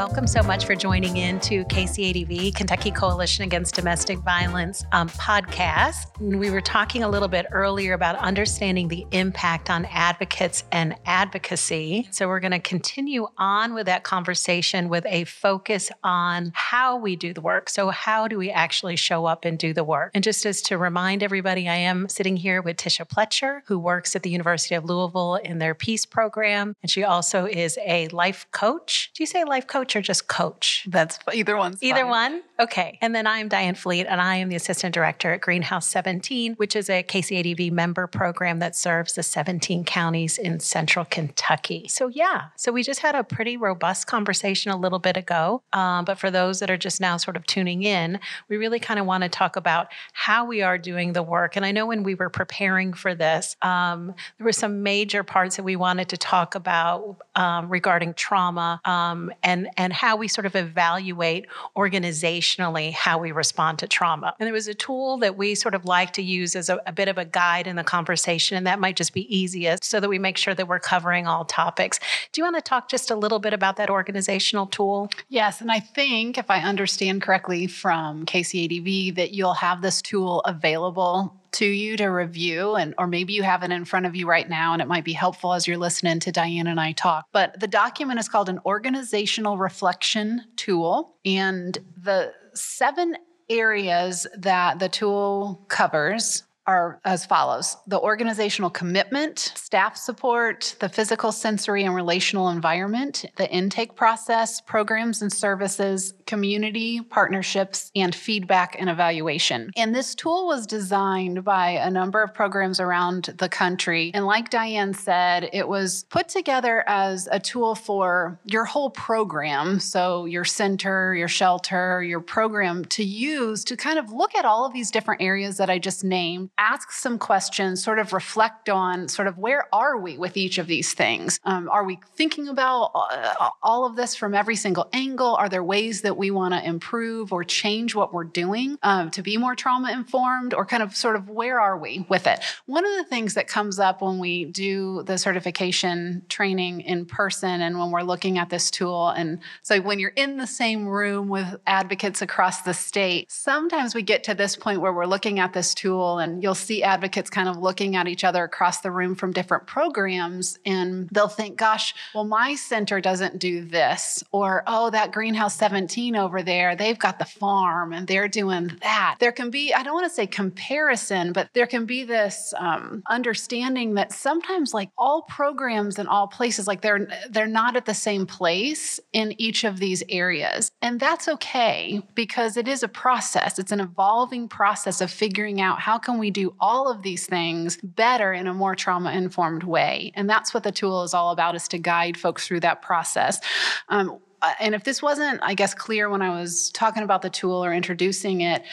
[0.01, 6.19] Welcome so much for joining in to KCADV, Kentucky Coalition Against Domestic Violence um, podcast.
[6.19, 12.09] We were talking a little bit earlier about understanding the impact on advocates and advocacy.
[12.13, 17.15] So we're going to continue on with that conversation with a focus on how we
[17.15, 17.69] do the work.
[17.69, 20.13] So, how do we actually show up and do the work?
[20.15, 24.17] And just as to remind everybody, I am sitting here with Tisha Pletcher, who works
[24.17, 26.75] at the University of Louisville in their PEACC program.
[26.81, 29.11] And she also is a life coach.
[29.15, 30.87] Do you say life coach or just coach?
[30.89, 31.77] That's either one.
[31.81, 32.09] Either fine.
[32.09, 32.43] one?
[32.59, 32.99] Okay.
[33.01, 36.77] And then I'm Diane Fleet, and I am the assistant director at Greenhouse 17, which
[36.77, 41.87] is a KCADV member program that serves the 17 counties in central Kentucky.
[41.89, 45.63] So, yeah, so we just had a pretty robust conversation a little bit ago.
[45.73, 49.01] Um, but for those that are just now sort of tuning in, we really kind
[49.01, 51.57] of want to talk about how we are doing the work.
[51.57, 55.57] And I know when we were preparing for this, um, there were some major parts
[55.57, 60.45] that we wanted to talk about um, regarding trauma um, and, and how we sort
[60.45, 64.35] of evaluate organizationally how we respond to trauma.
[64.39, 66.93] And there was a tool that we sort of like to use as a, a
[66.93, 70.11] bit of a guide in the conversation, and that might just be easiest so that
[70.11, 71.99] we make sure that we're covering all topics.
[72.33, 75.09] Do you want to talk just a little bit about that organizational tool?
[75.31, 80.41] Yes, and I think if I understand correctly from KCADV that you'll have this tool
[80.41, 84.27] available to you to review and or maybe you have it in front of you
[84.27, 87.27] right now and it might be helpful as you're listening to Diane and I talk.
[87.33, 93.17] But the document is called an organizational reflection tool and the seven
[93.49, 101.33] areas that the tool covers are as follows the organizational commitment, staff support, the physical,
[101.33, 108.89] sensory, and relational environment, the intake process, programs and services, community, partnerships, and feedback and
[108.89, 109.71] evaluation.
[109.77, 114.13] And this tool was designed by a number of programs around the country.
[114.15, 119.81] And like Diane said, it was put together as a tool for your whole program.
[119.81, 124.65] So, your center, your shelter, your program to use to kind of look at all
[124.65, 129.09] of these different areas that I just named ask some questions, sort of reflect on
[129.09, 131.41] sort of where are we with each of these things?
[131.45, 135.35] Um, are we thinking about uh, all of this from every single angle?
[135.37, 139.23] Are there ways that we want to improve or change what we're doing um, to
[139.23, 142.41] be more trauma informed, or kind of sort of where are we with it?
[142.67, 147.63] One of the things that comes up when we do the certification training in person
[147.63, 151.29] and when we're looking at this tool, and so when you're in the same room
[151.31, 155.55] with advocates across the state, sometimes we get to this point where we're looking at
[155.55, 159.15] this tool and you'll see advocates kind of looking at each other across the room
[159.15, 164.23] from different programs and they'll think, gosh, well, my center doesn't do this.
[164.33, 169.17] Or, oh, that greenhouse 17 over there, they've got the farm and they're doing that.
[169.21, 173.03] There can be, I don't want to say comparison, but there can be this um,
[173.09, 177.95] understanding that sometimes like all programs in all places, like they're they're not at the
[177.95, 180.71] same place in each of these areas.
[180.83, 183.59] And that's okay because it is a process.
[183.59, 187.79] It's an evolving process of figuring out how can we do all of these things
[187.83, 190.13] better in a more trauma informed way.
[190.15, 193.41] And that's what the tool is all about is to guide folks through that process.
[193.89, 194.19] Um,
[194.61, 197.73] and if this wasn't, I guess, clear when I was talking about the tool or
[197.73, 198.65] introducing it,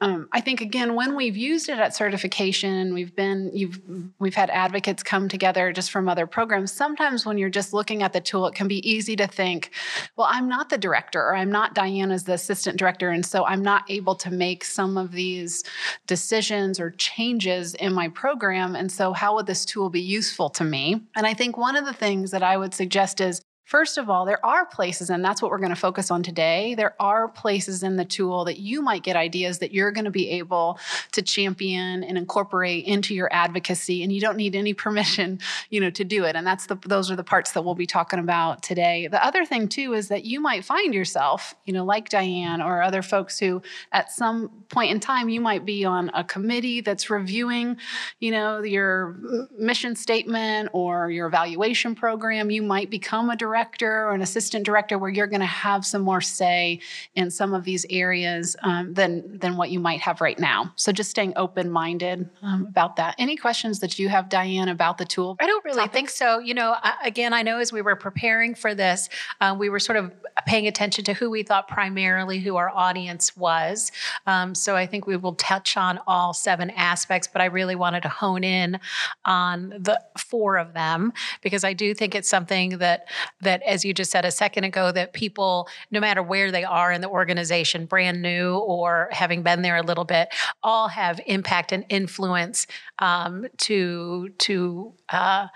[0.00, 3.80] um, I think again when we've used it at certification, we've been you've
[4.18, 6.72] we've had advocates come together just from other programs.
[6.72, 9.70] Sometimes when you're just looking at the tool, it can be easy to think,
[10.16, 13.62] well, I'm not the director, or I'm not Diane's the assistant director, and so I'm
[13.62, 15.64] not able to make some of these
[16.06, 18.76] decisions or changes in my program.
[18.76, 21.02] And so, how would this tool be useful to me?
[21.16, 24.24] And I think one of the things that I would suggest is First of all,
[24.24, 26.76] there are places, and that's what we're going to focus on today.
[26.76, 30.10] There are places in the tool that you might get ideas that you're going to
[30.12, 30.78] be able
[31.10, 35.90] to champion and incorporate into your advocacy, and you don't need any permission, you know,
[35.90, 36.36] to do it.
[36.36, 39.08] And that's the those are the parts that we'll be talking about today.
[39.08, 42.82] The other thing too is that you might find yourself, you know, like Diane or
[42.82, 47.10] other folks who, at some point in time, you might be on a committee that's
[47.10, 47.78] reviewing,
[48.20, 49.16] you know, your
[49.58, 52.52] mission statement or your evaluation program.
[52.52, 55.86] You might become a director director or an assistant director where you're going to have
[55.86, 56.78] some more say
[57.14, 60.72] in some of these areas um, than than what you might have right now.
[60.76, 63.14] So just staying open minded um, about that.
[63.18, 65.36] Any questions that you have, Diane, about the tool?
[65.40, 65.94] I don't really topics?
[65.94, 66.38] think so.
[66.38, 69.08] You know, I, again, I know as we were preparing for this,
[69.40, 70.12] uh, we were sort of
[70.46, 73.90] paying attention to who we thought primarily who our audience was.
[74.26, 78.02] Um, so I think we will touch on all seven aspects, but I really wanted
[78.02, 78.78] to hone in
[79.24, 83.08] on the four of them because I do think it's something that
[83.46, 86.92] that, as you just said a second ago, that people, no matter where they are
[86.92, 90.28] in the organization, brand new or having been there a little bit,
[90.62, 92.66] all have impact and influence
[92.98, 95.48] um, to to uh,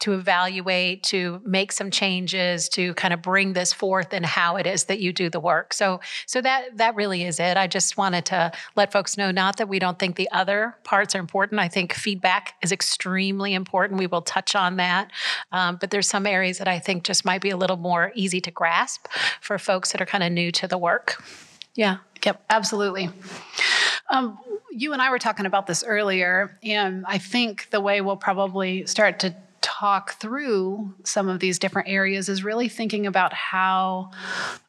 [0.00, 4.66] to evaluate, to make some changes, to kind of bring this forth and how it
[4.66, 5.72] is that you do the work.
[5.72, 7.56] So, so that that really is it.
[7.56, 11.14] I just wanted to let folks know not that we don't think the other parts
[11.14, 11.60] are important.
[11.60, 13.98] I think feedback is extremely important.
[13.98, 15.10] We will touch on that,
[15.50, 18.40] um, but there's some areas that I think just might be a little more easy
[18.42, 19.06] to grasp
[19.40, 21.22] for folks that are kind of new to the work.
[21.74, 21.98] Yeah.
[22.24, 22.44] Yep.
[22.50, 23.10] Absolutely.
[24.12, 24.38] Um,
[24.70, 28.86] you and I were talking about this earlier, and I think the way we'll probably
[28.86, 34.10] start to talk through some of these different areas is really thinking about how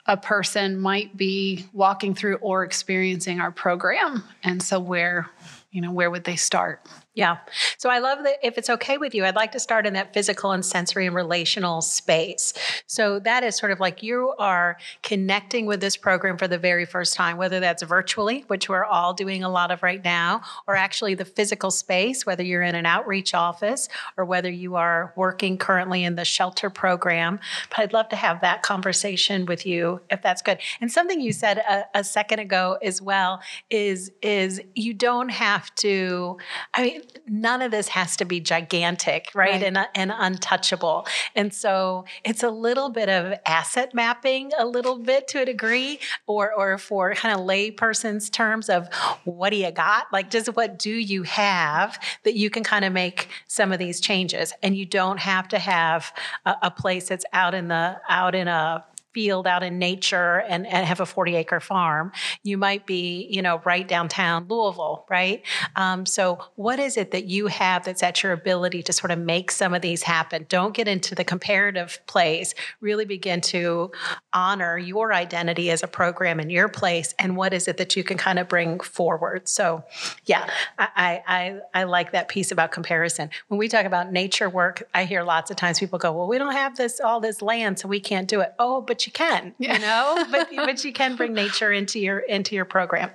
[0.05, 4.23] a person might be walking through or experiencing our program.
[4.43, 5.29] And so, where,
[5.71, 6.81] you know, where would they start?
[7.15, 7.37] Yeah.
[7.77, 10.15] So I love that if it's okay with you, I'd like to start in that
[10.15, 12.53] physical and sensory and relational space.
[12.87, 16.85] So that is sort of like you are connecting with this program for the very
[16.85, 20.75] first time, whether that's virtually, which we're all doing a lot of right now, or
[20.75, 25.59] actually the physical space, whether you're in an outreach office or whether you are working
[25.59, 27.39] currently in the shelter program.
[27.69, 30.57] But I'd love to have that conversation with you if that's good.
[30.81, 33.39] And something you said a, a second ago as well
[33.69, 36.37] is is you don't have to
[36.73, 39.51] I mean none of this has to be gigantic, right?
[39.51, 39.63] right.
[39.63, 41.07] And, uh, and untouchable.
[41.35, 45.99] And so it's a little bit of asset mapping, a little bit to a degree,
[46.27, 50.07] or, or for kind of layperson's terms of what do you got?
[50.11, 53.99] Like, just what do you have that you can kind of make some of these
[53.99, 54.53] changes?
[54.61, 56.13] And you don't have to have
[56.45, 58.83] a, a place that's out in the, out in a,
[59.13, 62.11] field out in nature and, and have a 40 acre farm.
[62.43, 65.43] You might be, you know, right downtown Louisville, right?
[65.75, 69.19] Um, so, what is it that you have that's at your ability to sort of
[69.19, 70.45] make some of these happen?
[70.49, 72.55] Don't get into the comparative plays.
[72.81, 73.91] Really begin to
[74.33, 78.03] honor your identity as a program in your place and what is it that you
[78.03, 79.47] can kind of bring forward.
[79.47, 79.83] So,
[80.25, 83.29] yeah, I, I, I like that piece about comparison.
[83.47, 86.37] When we talk about nature work, I hear lots of times people go, well, we
[86.37, 88.53] don't have this all this land, so we can't do it.
[88.59, 89.73] Oh, but you can, yeah.
[89.73, 93.09] you know, but but you can bring nature into your into your program.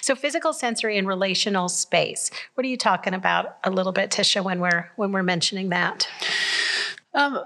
[0.00, 2.30] So physical, sensory, and relational space.
[2.54, 6.08] What are you talking about a little bit, Tisha, when we're when we're mentioning that?
[7.14, 7.40] Um,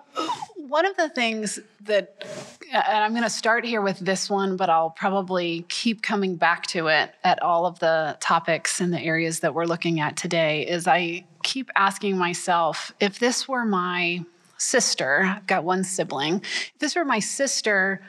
[0.56, 2.24] one of the things that,
[2.72, 6.66] and I'm going to start here with this one, but I'll probably keep coming back
[6.68, 10.66] to it at all of the topics and the areas that we're looking at today,
[10.66, 14.24] is I keep asking myself if this were my
[14.58, 18.02] sister, I've got one sibling, if this were my sister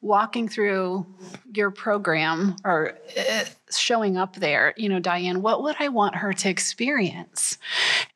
[0.00, 1.06] walking through
[1.52, 6.32] your program or uh, showing up there, you know, Diane, what would I want her
[6.32, 7.58] to experience?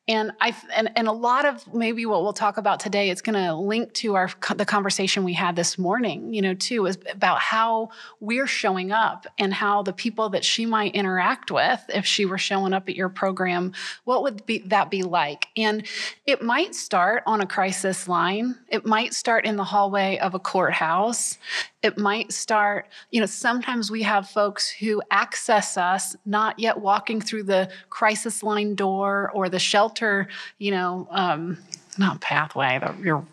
[0.05, 3.41] And I and, and a lot of maybe what we'll talk about today, it's going
[3.41, 7.39] to link to our the conversation we had this morning, you know, too, is about
[7.39, 7.89] how
[8.19, 12.37] we're showing up and how the people that she might interact with, if she were
[12.37, 13.71] showing up at your program,
[14.03, 15.47] what would be that be like?
[15.55, 15.87] And
[16.25, 18.55] it might start on a crisis line.
[18.67, 21.37] It might start in the hallway of a courthouse.
[21.83, 27.19] It might start, you know, sometimes we have folks who access us not yet walking
[27.19, 31.57] through the crisis line door or the shelter, you know, um,
[31.97, 33.25] not pathway, the, your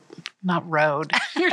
[0.42, 1.50] not road, your,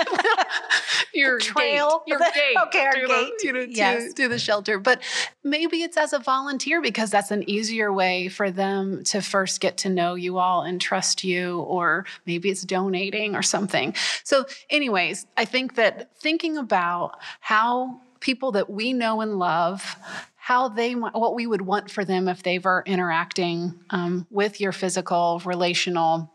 [1.13, 4.13] your trail, gate, your gate, okay, our to gate, the, you know, yes.
[4.13, 4.79] to, to the shelter.
[4.79, 5.01] But
[5.44, 9.77] maybe it's as a volunteer because that's an easier way for them to first get
[9.79, 13.94] to know you all and trust you, or maybe it's donating or something.
[14.24, 19.98] So, anyways, I think that thinking about how people that we know and love
[20.36, 24.72] how they what we would want for them if they were interacting um, with your
[24.72, 26.32] physical relational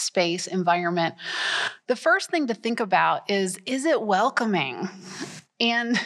[0.00, 1.14] space, environment,
[1.86, 4.88] the first thing to think about is is it welcoming?
[5.60, 6.00] And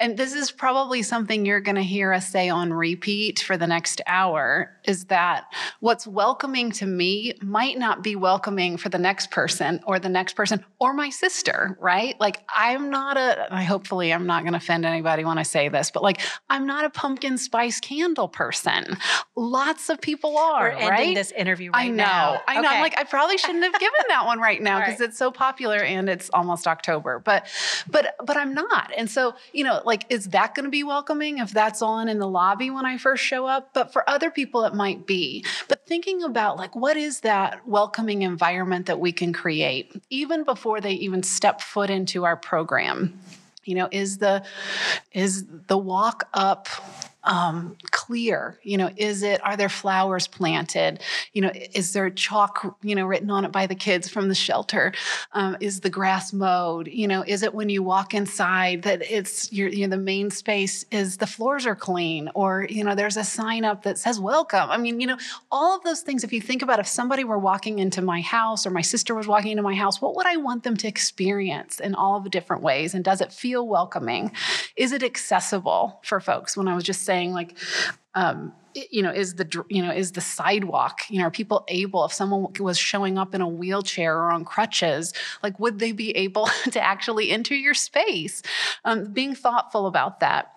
[0.00, 3.66] and this is probably something you're going to hear us say on repeat for the
[3.66, 5.44] next hour is that
[5.80, 10.34] what's welcoming to me might not be welcoming for the next person or the next
[10.34, 12.18] person or my sister, right?
[12.20, 15.68] Like, I'm not a, I hopefully I'm not going to offend anybody when I say
[15.68, 18.96] this, but like, I'm not a pumpkin spice candle person.
[19.36, 21.14] Lots of people are, We're ending right?
[21.16, 21.94] this interview right I know.
[22.04, 22.42] now.
[22.46, 22.68] I know.
[22.68, 22.80] I'm Okay.
[22.82, 25.08] like, I probably shouldn't have given that one right now because right.
[25.08, 27.18] it's so popular and it's almost October.
[27.24, 27.46] But
[27.90, 28.87] but but I'm not.
[28.96, 32.18] And so, you know, like is that going to be welcoming if that's on in
[32.18, 33.74] the lobby when I first show up?
[33.74, 35.44] But for other people it might be.
[35.68, 40.80] But thinking about like what is that welcoming environment that we can create even before
[40.80, 43.18] they even step foot into our program.
[43.64, 44.44] You know, is the
[45.12, 46.68] is the walk up
[47.28, 48.58] um, clear?
[48.62, 51.00] You know, is it, are there flowers planted?
[51.34, 54.34] You know, is there chalk, you know, written on it by the kids from the
[54.34, 54.94] shelter?
[55.32, 56.88] Um, is the grass mowed?
[56.88, 60.30] You know, is it when you walk inside that it's your, you know, the main
[60.30, 64.18] space is the floors are clean or, you know, there's a sign up that says
[64.18, 64.70] welcome.
[64.70, 65.18] I mean, you know,
[65.52, 68.66] all of those things, if you think about if somebody were walking into my house
[68.66, 71.78] or my sister was walking into my house, what would I want them to experience
[71.78, 72.94] in all of the different ways?
[72.94, 74.32] And does it feel welcoming?
[74.76, 76.56] Is it accessible for folks?
[76.56, 77.56] When I was just saying, like,
[78.14, 78.52] um,
[78.90, 81.00] you know, is the you know is the sidewalk?
[81.08, 82.04] You know, are people able?
[82.04, 86.16] If someone was showing up in a wheelchair or on crutches, like, would they be
[86.16, 88.42] able to actually enter your space?
[88.84, 90.52] Um, being thoughtful about that.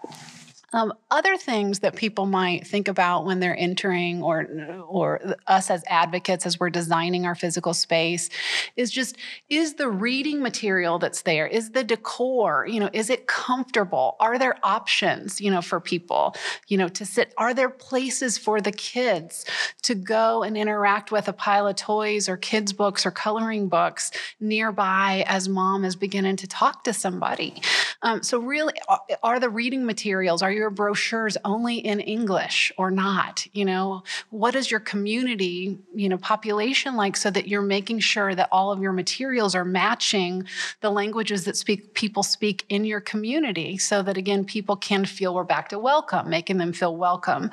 [0.73, 4.47] Um, other things that people might think about when they're entering, or
[4.87, 8.29] or us as advocates as we're designing our physical space,
[8.77, 9.17] is just
[9.49, 14.15] is the reading material that's there, is the decor, you know, is it comfortable?
[14.21, 16.35] Are there options, you know, for people,
[16.69, 17.33] you know, to sit?
[17.37, 19.45] Are there places for the kids
[19.83, 24.11] to go and interact with a pile of toys or kids' books or coloring books
[24.39, 27.61] nearby as mom is beginning to talk to somebody?
[28.03, 28.73] Um, so, really,
[29.21, 33.47] are- the reading materials, are your brochures only in English or not?
[33.53, 38.35] You know, what is your community, you know, population like so that you're making sure
[38.35, 40.45] that all of your materials are matching
[40.81, 45.33] the languages that speak people speak in your community so that again people can feel
[45.33, 47.49] we're back to welcome, making them feel welcome.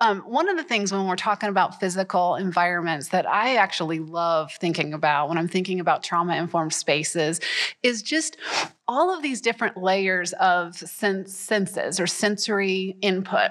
[0.00, 4.52] Um, one of the things when we're talking about physical environments that I actually love
[4.60, 7.40] thinking about when I'm thinking about trauma informed spaces
[7.82, 8.36] is just
[8.92, 13.50] all of these different layers of sense, senses or sensory input.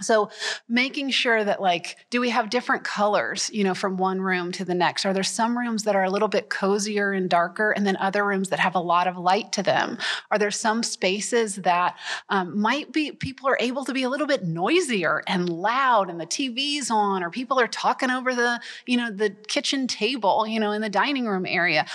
[0.00, 0.30] So
[0.68, 4.64] making sure that like, do we have different colors, you know, from one room to
[4.64, 5.06] the next?
[5.06, 8.26] Are there some rooms that are a little bit cozier and darker and then other
[8.26, 9.96] rooms that have a lot of light to them?
[10.32, 11.96] Are there some spaces that
[12.28, 16.20] um, might be, people are able to be a little bit noisier and loud and
[16.20, 20.58] the TV's on or people are talking over the, you know, the kitchen table, you
[20.58, 21.86] know, in the dining room area?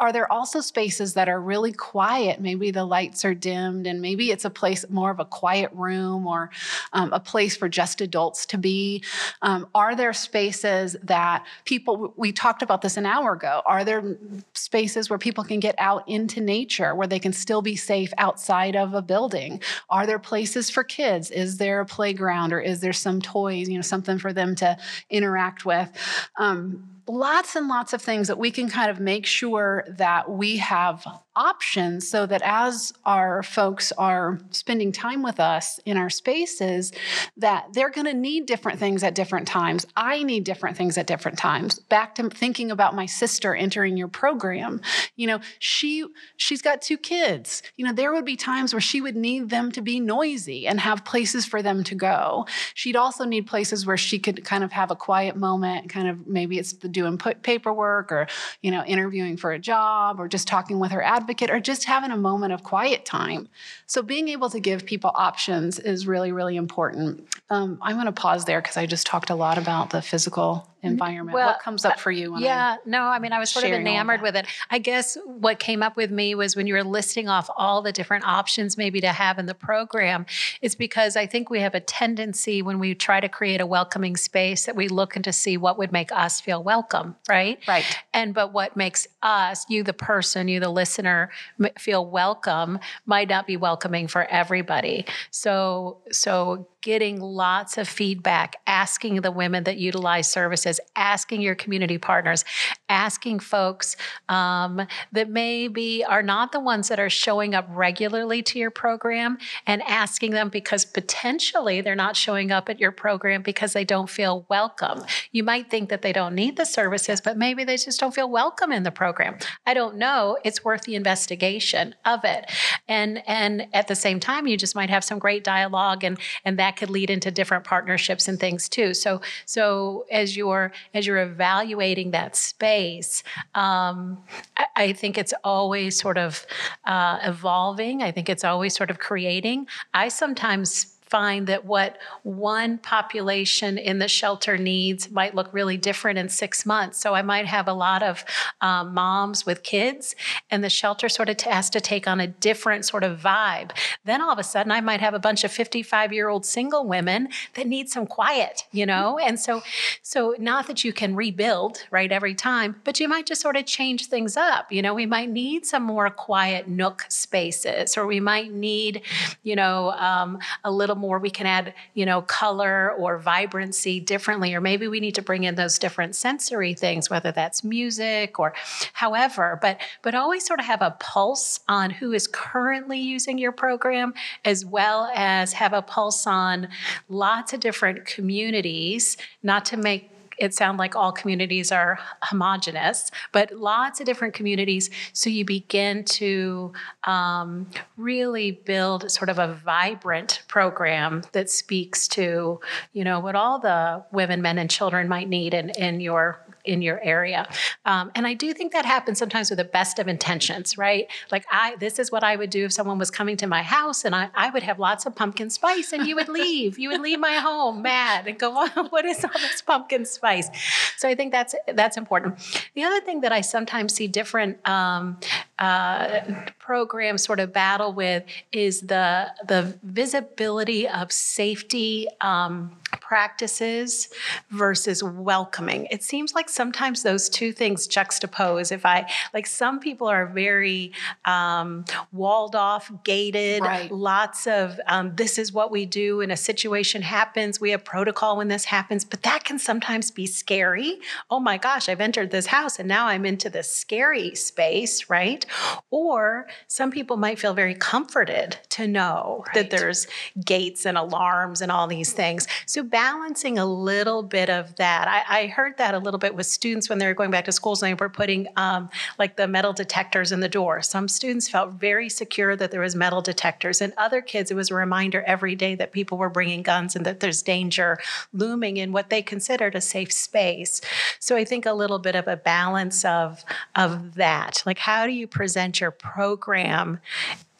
[0.00, 2.40] Are there also spaces that are really quiet?
[2.40, 6.26] Maybe the lights are dimmed, and maybe it's a place more of a quiet room
[6.26, 6.50] or
[6.92, 9.02] um, a place for just adults to be.
[9.42, 14.16] Um, are there spaces that people, we talked about this an hour ago, are there
[14.54, 18.76] spaces where people can get out into nature, where they can still be safe outside
[18.76, 19.60] of a building?
[19.90, 21.30] Are there places for kids?
[21.30, 24.76] Is there a playground or is there some toys, you know, something for them to
[25.10, 25.90] interact with?
[26.36, 30.58] Um, lots and lots of things that we can kind of make sure that we
[30.58, 31.06] have
[31.36, 36.92] options so that as our folks are spending time with us in our spaces
[37.36, 39.84] that they're going to need different things at different times.
[39.96, 41.78] I need different things at different times.
[41.78, 44.80] Back to thinking about my sister entering your program
[45.16, 46.04] you know she
[46.36, 47.62] she's got two kids.
[47.76, 50.80] You know there would be times where she would need them to be noisy and
[50.80, 52.46] have places for them to go.
[52.74, 56.26] She'd also need places where she could kind of have a quiet moment kind of
[56.26, 58.26] maybe it's the doing put paperwork or
[58.62, 62.10] you know interviewing for a job or just talking with her advocate or just having
[62.10, 63.48] a moment of quiet time.
[63.86, 68.12] So being able to give people options is really really important um, i'm going to
[68.12, 71.84] pause there because i just talked a lot about the physical environment Well, what comes
[71.84, 74.46] up for you Yeah, no, I mean, I was sort of enamored with it.
[74.70, 77.92] I guess what came up with me was when you were listing off all the
[77.92, 80.26] different options maybe to have in the program,
[80.60, 84.16] is because I think we have a tendency when we try to create a welcoming
[84.16, 87.58] space that we look into see what would make us feel welcome, right?
[87.66, 91.30] right And but what makes us, you the person, you the listener,
[91.78, 95.06] feel welcome might not be welcoming for everybody.
[95.30, 101.96] So so getting lots of feedback, asking the women that utilize services, asking your community
[101.96, 102.44] partners,
[102.90, 103.96] asking folks
[104.28, 109.38] um, that maybe are not the ones that are showing up regularly to your program
[109.66, 114.10] and asking them because potentially they're not showing up at your program because they don't
[114.10, 115.02] feel welcome.
[115.32, 118.28] You might think that they don't need the services, but maybe they just don't feel
[118.28, 119.38] welcome in the program.
[119.64, 120.36] I don't know.
[120.44, 122.50] It's worth the investigation of it.
[122.86, 126.58] And and at the same time, you just might have some great dialogue and and
[126.58, 128.94] that could lead into different partnerships and things too.
[128.94, 133.22] So so as you're as you're evaluating that space,
[133.54, 134.22] um,
[134.56, 136.46] I, I, think it's always sort of
[136.84, 138.02] uh, evolving.
[138.02, 139.66] I think it's always sort of creating.
[139.92, 146.18] I sometimes find that what one population in the shelter needs might look really different
[146.18, 146.98] in six months.
[146.98, 148.24] So I might have a lot of
[148.60, 150.16] um, moms with kids,
[150.50, 153.70] and the shelter sort of has to take on a different sort of vibe.
[154.04, 156.86] Then all of a sudden, I might have a bunch of 55 year old single
[156.86, 159.18] women that need some quiet, you know?
[159.34, 159.62] And so,
[160.02, 163.64] so not that you can rebuild, right, every time, but you might just sort of
[163.64, 164.70] change things up.
[164.70, 169.00] You know, we might need some more quiet nook spaces, or we might need,
[169.42, 174.54] you know, um, a little more we can add, you know, color or vibrancy differently,
[174.54, 178.54] or maybe we need to bring in those different sensory things, whether that's music or
[178.94, 183.52] however, but but always sort of have a pulse on who is currently using your
[183.52, 186.68] program, as well as have a pulse on
[187.08, 193.52] lots of different communities, not to make it sound like all communities are homogenous, but
[193.52, 194.90] lots of different communities.
[195.12, 196.72] So you begin to
[197.04, 202.60] um, really build sort of a vibrant program that speaks to,
[202.92, 206.82] you know, what all the women, men, and children might need in, in your in
[206.82, 207.48] your area.
[207.84, 211.06] Um, and I do think that happens sometimes with the best of intentions, right?
[211.30, 214.04] Like I, this is what I would do if someone was coming to my house
[214.04, 216.78] and I, I would have lots of pumpkin spice and you would leave.
[216.78, 220.48] you would leave my home mad and go, what is all this pumpkin spice?
[220.96, 222.38] So I think that's, that's important.
[222.74, 225.18] The other thing that I sometimes see different um,
[225.58, 226.20] uh,
[226.58, 234.08] programs sort of battle with is the, the visibility of safety um, practices
[234.50, 235.86] versus welcoming.
[235.90, 238.72] It seems like sometimes those two things juxtapose.
[238.72, 240.92] If I like, some people are very
[241.24, 243.90] um, walled off, gated, right.
[243.92, 247.60] lots of um, this is what we do when a situation happens.
[247.60, 250.98] We have protocol when this happens, but that can sometimes be scary.
[251.30, 255.43] Oh my gosh, I've entered this house and now I'm into this scary space, right?
[255.90, 259.54] Or some people might feel very comforted to know right.
[259.54, 260.06] that there's
[260.44, 262.46] gates and alarms and all these things.
[262.66, 265.08] So balancing a little bit of that.
[265.08, 267.52] I, I, heard that a little bit with students when they were going back to
[267.52, 270.82] schools and they were putting um, like the metal detectors in the door.
[270.82, 274.70] Some students felt very secure that there was metal detectors, and other kids it was
[274.70, 277.98] a reminder every day that people were bringing guns and that there's danger
[278.32, 280.80] looming in what they considered a safe space.
[281.18, 284.62] So I think a little bit of a balance of of that.
[284.66, 287.00] Like how do you present your program?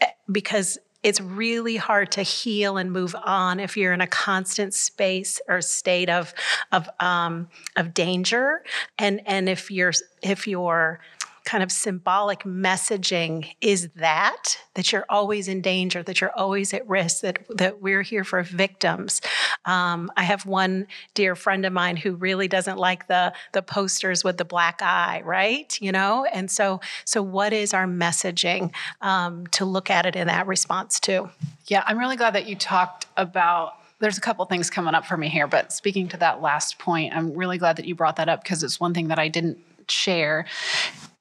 [0.01, 4.73] Eh, because it's really hard to heal and move on if you're in a constant
[4.73, 6.33] space or state of
[6.73, 8.65] of um, of danger,
[8.99, 11.01] and and if you're if you're
[11.45, 16.87] kind of symbolic messaging is that that you're always in danger that you're always at
[16.89, 19.21] risk that that we're here for victims.
[19.65, 24.25] Um, i have one dear friend of mine who really doesn't like the the posters
[24.25, 25.81] with the black eye right?
[25.81, 26.25] You know?
[26.25, 30.99] And so so what is our messaging um, to look at it in that response
[30.99, 31.31] too
[31.67, 35.17] yeah i'm really glad that you talked about there's a couple things coming up for
[35.17, 38.29] me here, but speaking to that last point, I'm really glad that you brought that
[38.29, 40.47] up because it's one thing that I didn't share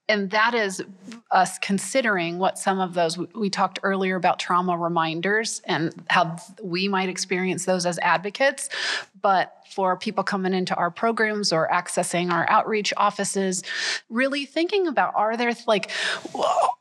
[0.10, 0.84] and that is
[1.32, 6.90] us considering what some of those we talked earlier about trauma reminders and how we
[6.90, 8.70] might experience those as advocates.
[9.22, 13.64] But for people coming into our programs or accessing our outreach offices
[14.10, 15.90] really thinking about are there like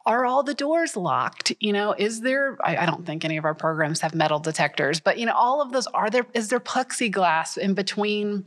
[0.04, 1.52] are all the doors locked?
[1.60, 4.98] You know is there I, I don't think any of our programs have metal detectors
[4.98, 8.44] but you know all of those are there is there plexiglass in between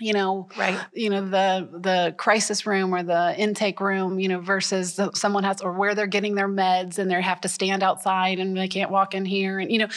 [0.00, 0.78] you know right.
[0.94, 5.44] you know the the crisis room or the intake room you know versus the, someone
[5.44, 8.68] has or where they're getting their meds and they have to stand outside and they
[8.68, 9.88] can't walk in here and you know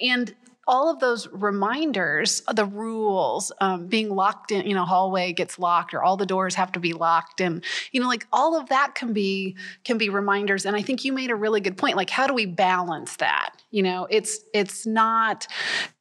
[0.00, 0.34] and
[0.70, 5.92] all of those reminders, the rules, um, being locked in, you know, hallway gets locked
[5.92, 7.40] or all the doors have to be locked.
[7.40, 10.64] And, you know, like all of that can be, can be reminders.
[10.64, 11.96] And I think you made a really good point.
[11.96, 13.50] Like, how do we balance that?
[13.72, 15.48] You know, it's, it's not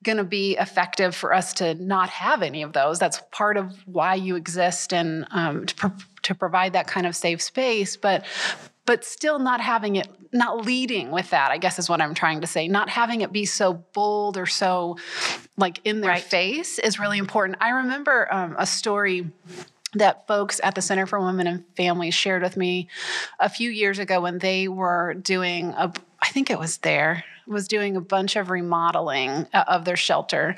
[0.03, 2.99] going to be effective for us to not have any of those.
[2.99, 7.15] That's part of why you exist and um, to, pro- to provide that kind of
[7.15, 7.97] safe space.
[7.97, 8.23] But
[8.89, 12.41] but still not having it, not leading with that, I guess is what I'm trying
[12.41, 12.67] to say.
[12.67, 14.97] Not having it be so bold or so
[15.57, 16.23] like in their Right.
[16.23, 17.59] face is really important.
[17.61, 19.29] I remember um, a story
[19.93, 22.87] that folks at the Center for Women and Families shared with me
[23.39, 27.67] a few years ago when they were doing a, I think it was there, was
[27.67, 30.55] doing a bunch of remodeling uh, of their shelter.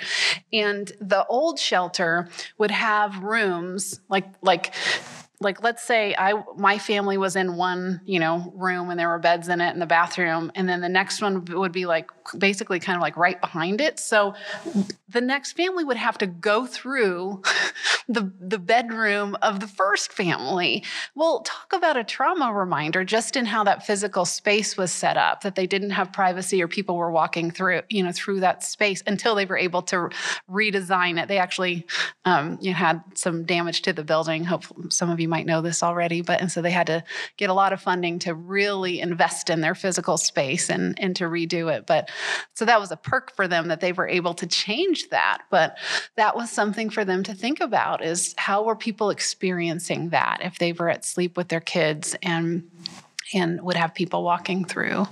[0.53, 4.73] And the old shelter would have rooms like, like,
[5.41, 9.19] like let's say I my family was in one you know room and there were
[9.19, 12.79] beds in it and the bathroom and then the next one would be like basically
[12.79, 13.99] kind of like right behind it.
[13.99, 14.35] So
[15.09, 17.41] the next family would have to go through
[18.07, 20.83] the the bedroom of the first family.
[21.15, 25.41] Well talk about a trauma reminder just in how that physical space was set up
[25.41, 29.01] that they didn't have privacy or people were walking through you know through that space
[29.07, 30.09] until they were able to
[30.49, 31.27] redesign it.
[31.27, 31.87] They actually
[32.25, 34.43] um, you know, had some damage to the building.
[34.43, 37.03] Hopefully some of you might know this already but and so they had to
[37.37, 41.23] get a lot of funding to really invest in their physical space and and to
[41.23, 42.09] redo it but
[42.53, 45.77] so that was a perk for them that they were able to change that but
[46.17, 50.59] that was something for them to think about is how were people experiencing that if
[50.59, 52.69] they were at sleep with their kids and
[53.33, 55.07] and would have people walking through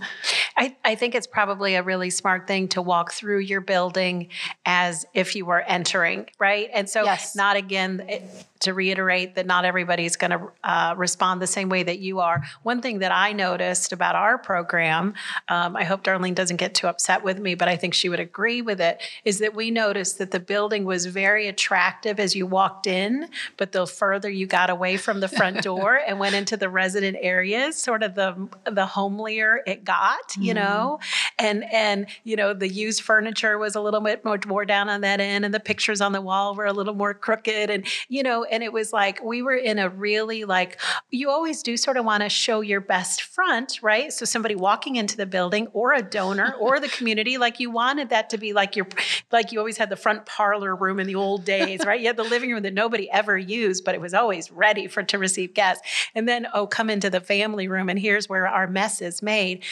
[0.57, 4.27] I, I think it's probably a really smart thing to walk through your building
[4.65, 6.69] as if you were entering, right?
[6.73, 7.33] And so, Yes.
[7.33, 11.83] not again it- to reiterate that not everybody's going to uh, respond the same way
[11.83, 12.43] that you are.
[12.63, 15.13] One thing that I noticed about our program,
[15.47, 18.19] um, I hope Darlene doesn't get too upset with me, but I think she would
[18.19, 22.45] agree with it, is that we noticed that the building was very attractive as you
[22.45, 26.57] walked in, but the further you got away from the front door and went into
[26.57, 30.99] the resident areas, sort of the the homelier it got, you know,
[31.37, 35.01] and and you know the used furniture was a little bit more, more down on
[35.01, 38.23] that end, and the pictures on the wall were a little more crooked, and you
[38.23, 41.97] know, and it was like we were in a really like you always do sort
[41.97, 44.11] of want to show your best front, right?
[44.11, 48.09] So somebody walking into the building or a donor or the community, like you wanted
[48.09, 48.87] that to be like your
[49.31, 51.99] like you always had the front parlor room in the old days, right?
[51.99, 55.03] You had the living room that nobody ever used, but it was always ready for
[55.03, 55.87] to receive guests.
[56.15, 59.63] And then oh, come into the family room, and here's where our mess is made.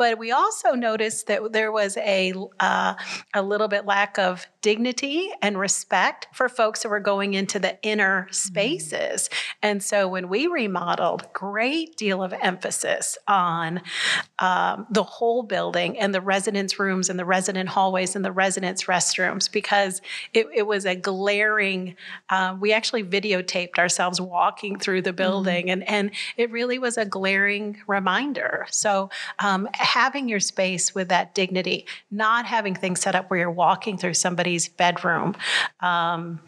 [0.00, 2.94] But we also noticed that there was a uh,
[3.34, 7.78] a little bit lack of dignity and respect for folks who were going into the
[7.82, 9.28] inner spaces.
[9.62, 13.82] And so when we remodeled, great deal of emphasis on
[14.38, 18.84] um, the whole building and the residence rooms and the resident hallways and the residence
[18.84, 20.00] restrooms because
[20.32, 21.94] it, it was a glaring.
[22.30, 27.04] Uh, we actually videotaped ourselves walking through the building, and and it really was a
[27.04, 28.66] glaring reminder.
[28.70, 33.50] So um, having your space with that dignity, not having things set up where you're
[33.50, 35.34] walking through somebody's bedroom.
[35.80, 36.40] Um,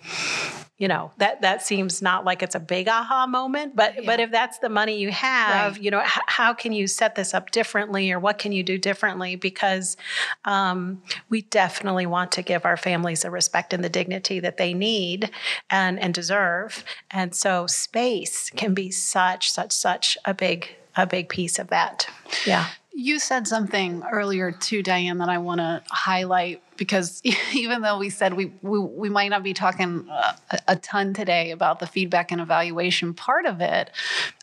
[0.78, 4.32] you know that that seems not like it's a big aha moment but but if
[4.32, 5.82] that's the money you have Right.
[5.82, 8.78] you know h- how can you set this up differently or what can you do
[8.78, 9.36] differently?
[9.36, 9.96] Because
[10.44, 14.74] um, we definitely want to give our families the respect and the dignity that they
[14.74, 15.30] need
[15.70, 16.84] and and deserve.
[17.12, 22.08] And so space can be such such such a big a big piece of that.
[22.44, 27.22] Yeah You said something earlier too, Diane, that I want to highlight because
[27.54, 31.14] even though we said we we, we might not be talking uh, a, a ton
[31.14, 33.90] today about the feedback and evaluation part of it,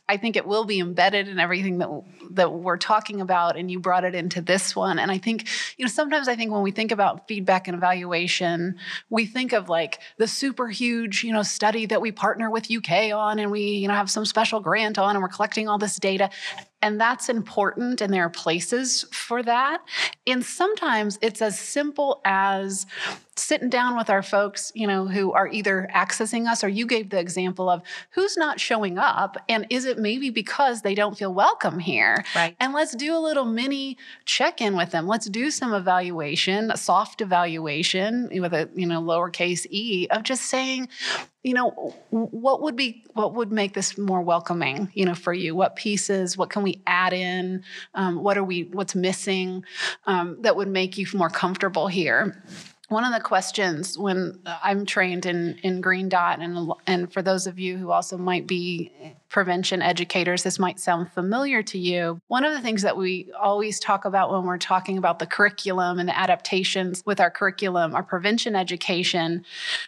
[0.07, 1.89] I think it will be embedded in everything that
[2.31, 4.97] that we're talking about, and you brought it into this one.
[4.97, 8.77] And I think you know sometimes I think when we think about feedback and evaluation,
[9.09, 13.13] we think of like the super huge you know study that we partner with UK
[13.13, 15.97] on, and we you know have some special grant on, and we're collecting all this
[15.97, 16.29] data.
[16.81, 19.81] And that's important, and there are places for that.
[20.25, 22.85] And sometimes it's as simple as
[23.35, 27.09] sitting down with our folks, you know, who are either accessing us or you gave
[27.09, 29.37] the example of who's not showing up.
[29.47, 32.23] And is it maybe because they don't feel welcome here?
[32.35, 32.55] Right.
[32.59, 35.07] And let's do a little mini check in with them.
[35.07, 40.43] Let's do some evaluation, a soft evaluation with a, you know, lowercase e of just
[40.43, 40.89] saying,
[41.49, 41.71] you know
[42.11, 45.55] what would be what would make this more welcoming you know for you?
[45.55, 47.63] What pieces what can we add in?
[47.95, 49.65] Um, what are we what's missing
[50.05, 52.43] um, that would make you more comfortable here
[52.89, 57.21] one of the questions when uh, I'm trained in in Green Dot, and and for
[57.21, 58.91] those of you who also might be
[59.29, 62.19] prevention educators, this might sound familiar to you.
[62.27, 65.99] One of the things that we always talk about when we're talking about the curriculum
[65.99, 69.45] and the adaptations with our curriculum, our prevention education,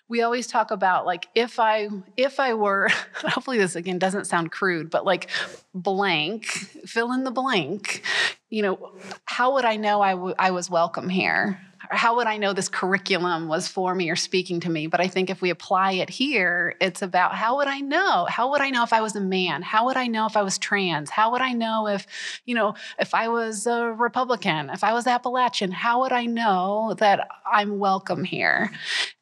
[0.07, 4.51] we always talk about like if I if I were, hopefully this again doesn't sound
[4.51, 5.29] crude, but like
[5.73, 6.45] blank,
[6.85, 8.03] fill in the blank.
[8.49, 8.91] You know,
[9.25, 11.59] how would I know I w- I was welcome here?
[11.89, 14.87] How would I know this curriculum was for me or speaking to me?
[14.87, 18.25] But I think if we apply it here, it's about how would I know?
[18.29, 19.61] How would I know if I was a man?
[19.61, 21.09] How would I know if I was trans?
[21.09, 22.05] How would I know if,
[22.45, 26.95] you know, if I was a Republican, if I was Appalachian, how would I know
[26.99, 28.71] that I'm welcome here?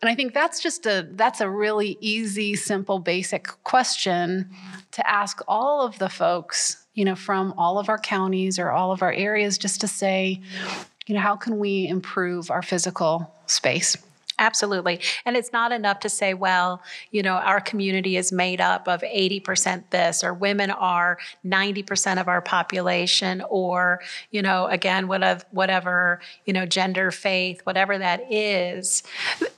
[0.02, 4.50] And I think that's just a that's a really easy, simple, basic question
[4.92, 8.92] to ask all of the folks, you know, from all of our counties or all
[8.92, 10.42] of our areas just to say,
[11.10, 13.98] you know, how can we improve our physical space?
[14.40, 15.02] Absolutely.
[15.26, 19.02] And it's not enough to say, well, you know, our community is made up of
[19.02, 26.54] 80% this, or women are 90% of our population, or, you know, again, whatever, you
[26.54, 29.04] know, gender, faith, whatever that is.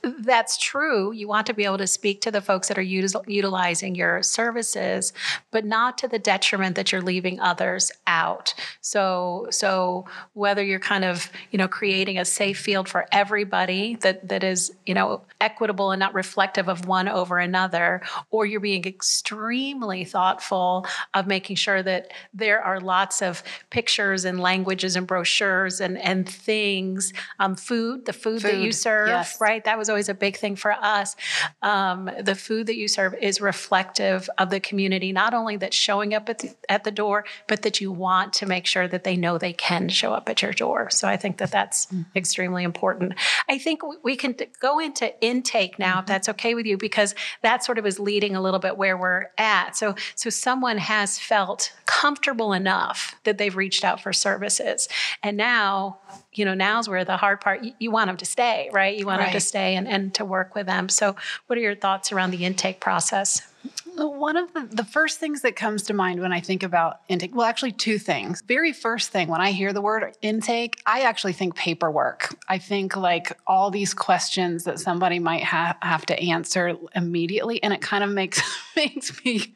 [0.02, 1.12] That's true.
[1.12, 5.12] You want to be able to speak to the folks that are utilizing your services,
[5.52, 8.52] but not to the detriment that you're leaving others out.
[8.80, 14.28] So, so whether you're kind of, you know, creating a safe field for everybody that,
[14.28, 18.84] that is you know, equitable and not reflective of one over another, or you're being
[18.84, 25.80] extremely thoughtful of making sure that there are lots of pictures and languages and brochures
[25.80, 29.40] and, and things, um, food, the food, food, that you serve, yes.
[29.40, 29.64] right?
[29.64, 31.16] That was always a big thing for us.
[31.62, 36.14] Um, the food that you serve is reflective of the community, not only that's showing
[36.14, 39.16] up at the, at the door, but that you want to make sure that they
[39.16, 40.90] know they can show up at your door.
[40.90, 42.02] So I think that that's mm-hmm.
[42.16, 43.14] extremely important.
[43.48, 46.06] I think we can go into intake now, if mm-hmm.
[46.06, 49.26] that's okay with you, because that sort of is leading a little bit where we're
[49.36, 49.76] at.
[49.76, 54.88] So, so someone has felt comfortable enough that they've reached out for services,
[55.22, 55.98] and now,
[56.34, 57.62] you know, now's where the hard part.
[57.62, 58.96] You, you want them to stay, right?
[58.96, 59.26] You want right.
[59.26, 60.88] them to stay and, and to work with them.
[60.88, 61.16] So,
[61.46, 63.42] what are your thoughts around the intake process?
[63.94, 67.34] One of the, the first things that comes to mind when I think about intake,
[67.34, 68.42] well, actually, two things.
[68.48, 72.34] Very first thing, when I hear the word intake, I actually think paperwork.
[72.48, 77.72] I think like all these questions that somebody might ha- have to answer immediately, and
[77.72, 78.40] it kind of makes
[78.76, 79.54] makes me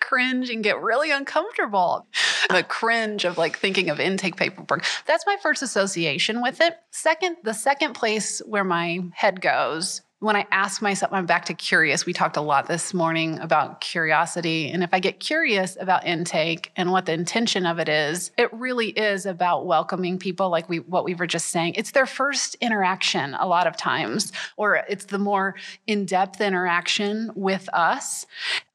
[0.00, 2.06] cringe and get really uncomfortable.
[2.48, 4.84] The cringe of like thinking of intake paperwork.
[5.06, 6.76] That's my first association with it.
[6.90, 11.54] Second, the second place where my head goes when I ask myself, I'm back to
[11.54, 12.06] curious.
[12.06, 14.70] We talked a lot this morning about curiosity.
[14.70, 18.50] And if I get curious about intake and what the intention of it is, it
[18.52, 21.74] really is about welcoming people, like we what we were just saying.
[21.74, 25.54] It's their first interaction a lot of times, or it's the more
[25.86, 28.24] in-depth interaction with us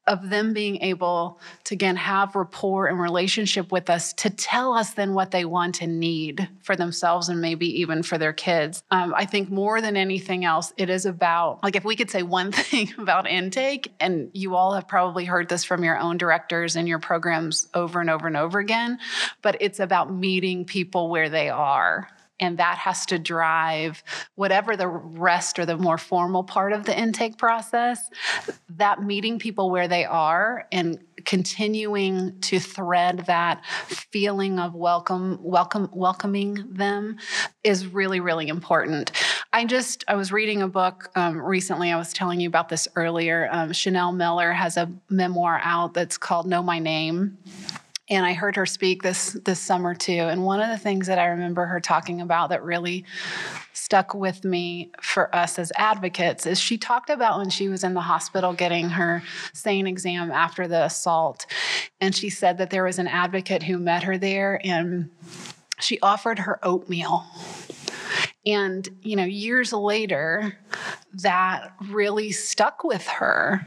[0.06, 4.94] of them being able to again have rapport and relationship with us to tell us
[4.94, 8.82] then what they want and need for themselves and maybe even for their kids.
[8.90, 12.22] Um, I think more than anything else, it is about like if we could say
[12.22, 16.76] one thing about intake, and you all have probably heard this from your own directors
[16.76, 18.98] and your programs over and over and over again,
[19.40, 22.08] but it's about meeting people where they are
[22.40, 24.02] and that has to drive
[24.34, 28.10] whatever the rest or the more formal part of the intake process
[28.68, 35.88] that meeting people where they are and continuing to thread that feeling of welcome welcome
[35.92, 37.16] welcoming them
[37.62, 39.12] is really really important.
[39.52, 41.92] I just i was reading a book um, recently.
[41.92, 43.48] I was telling you about this earlier.
[43.52, 47.38] Um, chanel miller has a memoir out that's called know my name
[48.08, 50.12] and I heard her speak this this summer too.
[50.12, 53.04] And one of the things that I remember her talking about that really
[53.72, 57.94] stuck with me for us as advocates is she talked about when she was in
[57.94, 61.46] the hospital getting her SANE exam after the assault.
[62.00, 65.10] And she said that there was an advocate who met her there and
[65.78, 67.24] she offered her oatmeal.
[68.44, 70.58] And, you know, years later,
[71.14, 73.66] that really stuck with her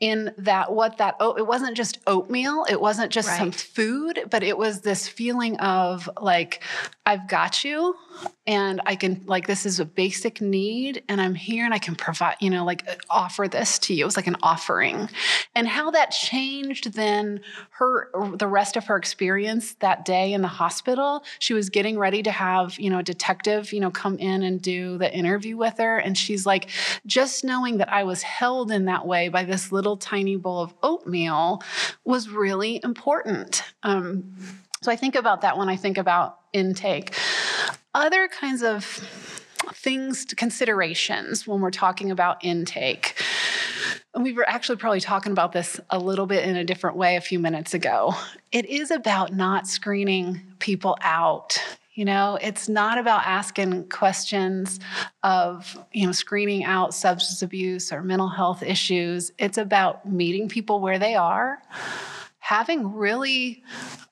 [0.00, 3.38] in that what that oh it wasn't just oatmeal it wasn't just right.
[3.38, 6.62] some food but it was this feeling of like
[7.04, 7.94] i've got you
[8.46, 11.94] and i can like this is a basic need and i'm here and i can
[11.94, 15.08] provide you know like offer this to you it was like an offering
[15.54, 20.48] and how that changed then her the rest of her experience that day in the
[20.48, 24.42] hospital she was getting ready to have you know a detective you know come in
[24.42, 26.70] and do the interview with her and she's like
[27.06, 30.74] just knowing that I was held in that way by this little tiny bowl of
[30.82, 31.62] oatmeal
[32.04, 33.62] was really important.
[33.82, 34.34] Um,
[34.82, 37.14] so I think about that when I think about intake.
[37.94, 38.84] Other kinds of
[39.74, 43.22] things, to considerations when we're talking about intake.
[44.14, 47.16] And we were actually probably talking about this a little bit in a different way
[47.16, 48.14] a few minutes ago.
[48.52, 51.58] It is about not screening people out
[51.98, 54.78] you know, it's not about asking questions
[55.24, 59.32] of, you know, screening out substance abuse or mental health issues.
[59.36, 61.60] It's about meeting people where they are
[62.48, 63.62] having really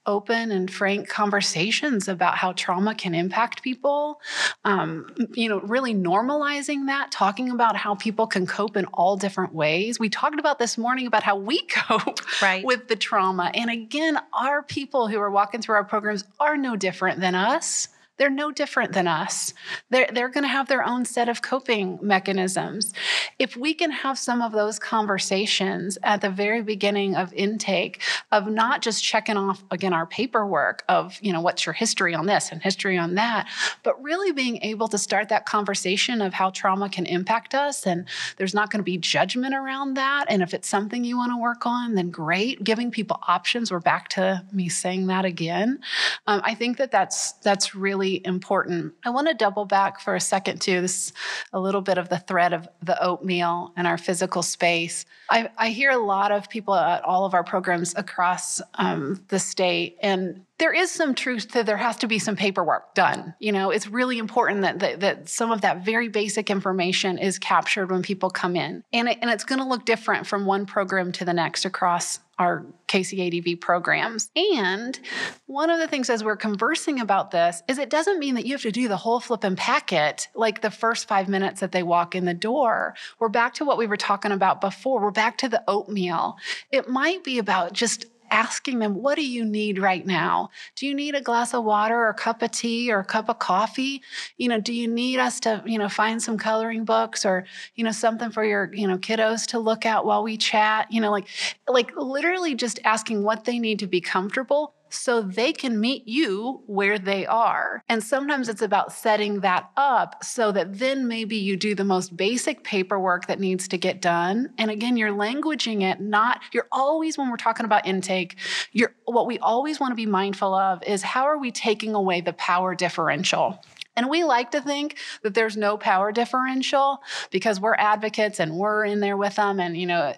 [0.05, 4.21] open and frank conversations about how trauma can impact people.
[4.63, 9.55] Um, you know, really normalizing that, talking about how people can cope in all different
[9.55, 9.99] ways.
[9.99, 12.63] We talked about this morning about how we cope right.
[12.63, 13.51] with the trauma.
[13.55, 17.89] And again, our people who are walking through our programs are no different than us.
[18.19, 19.53] They're no different than us.
[19.91, 22.93] They're, they're going to have their own set of coping mechanisms.
[23.39, 28.03] If we can have some of those conversations at the very beginning of intake,
[28.33, 32.27] of not just checking off again our paperwork of, you know, what's your history on
[32.27, 33.49] this and history on that,
[33.83, 37.87] but really being able to start that conversation of how trauma can impact us.
[37.87, 40.27] And there's not going to be judgment around that.
[40.29, 42.65] And if it's something you want to work on, then great.
[42.65, 43.71] Giving people options.
[43.71, 45.81] We're back to me saying that again.
[46.27, 48.95] Um, I think that that's that's really really important.
[49.05, 50.81] I want to double back for a second, too.
[50.81, 51.13] This is
[51.53, 55.05] a little bit of the thread of the oatmeal and our physical space.
[55.31, 59.39] I, I hear a lot of people at all of our programs across um, the
[59.39, 63.35] state, and there is some truth to there has to be some paperwork done.
[63.39, 67.39] You know, it's really important that, that, that some of that very basic information is
[67.39, 68.83] captured when people come in.
[68.93, 72.21] And, it, and it's going to look different from one program to the next across
[72.39, 74.31] our KCADV programs.
[74.37, 74.99] And
[75.47, 78.53] one of the things as we're conversing about this is it doesn't mean that you
[78.53, 81.83] have to do the whole flip flipping packet like the first five minutes that they
[81.83, 82.95] walk in the door.
[83.19, 85.01] We're back to what we were talking about before.
[85.01, 86.37] We're back to the oatmeal.
[86.71, 90.51] It might be about just asking them, what do you need right now?
[90.77, 93.29] Do you need a glass of water or a cup of tea or a cup
[93.29, 94.03] of coffee?
[94.37, 97.85] You know, do you need us to, you know, find some coloring books or, you
[97.85, 100.93] know, something for your, you know, kiddos to look at while we chat?
[100.93, 101.27] You know, like,
[101.69, 106.63] like literally just asking what they need to be comfortable so they can meet you
[106.67, 107.83] where they are.
[107.89, 112.17] And sometimes it's about setting that up so that then maybe you do the most
[112.17, 114.51] basic paperwork that needs to get done.
[114.59, 118.37] And again, you're languaging it, not, you're always, when we're talking about intake,
[118.73, 122.21] you're, what we always want to be mindful of is how are we taking away
[122.21, 123.63] the power differential?
[123.97, 128.85] And we like to think that there's no power differential because we're advocates and we're
[128.85, 129.59] in there with them.
[129.59, 130.13] And, you know,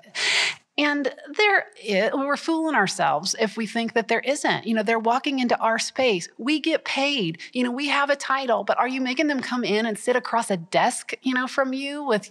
[0.78, 4.64] and there, eh, we're fooling ourselves if we think that there isn't.
[4.64, 6.28] You know, they're walking into our space.
[6.38, 7.38] We get paid.
[7.52, 10.14] You know, we have a title, but are you making them come in and sit
[10.14, 12.30] across a desk, you know, from you with,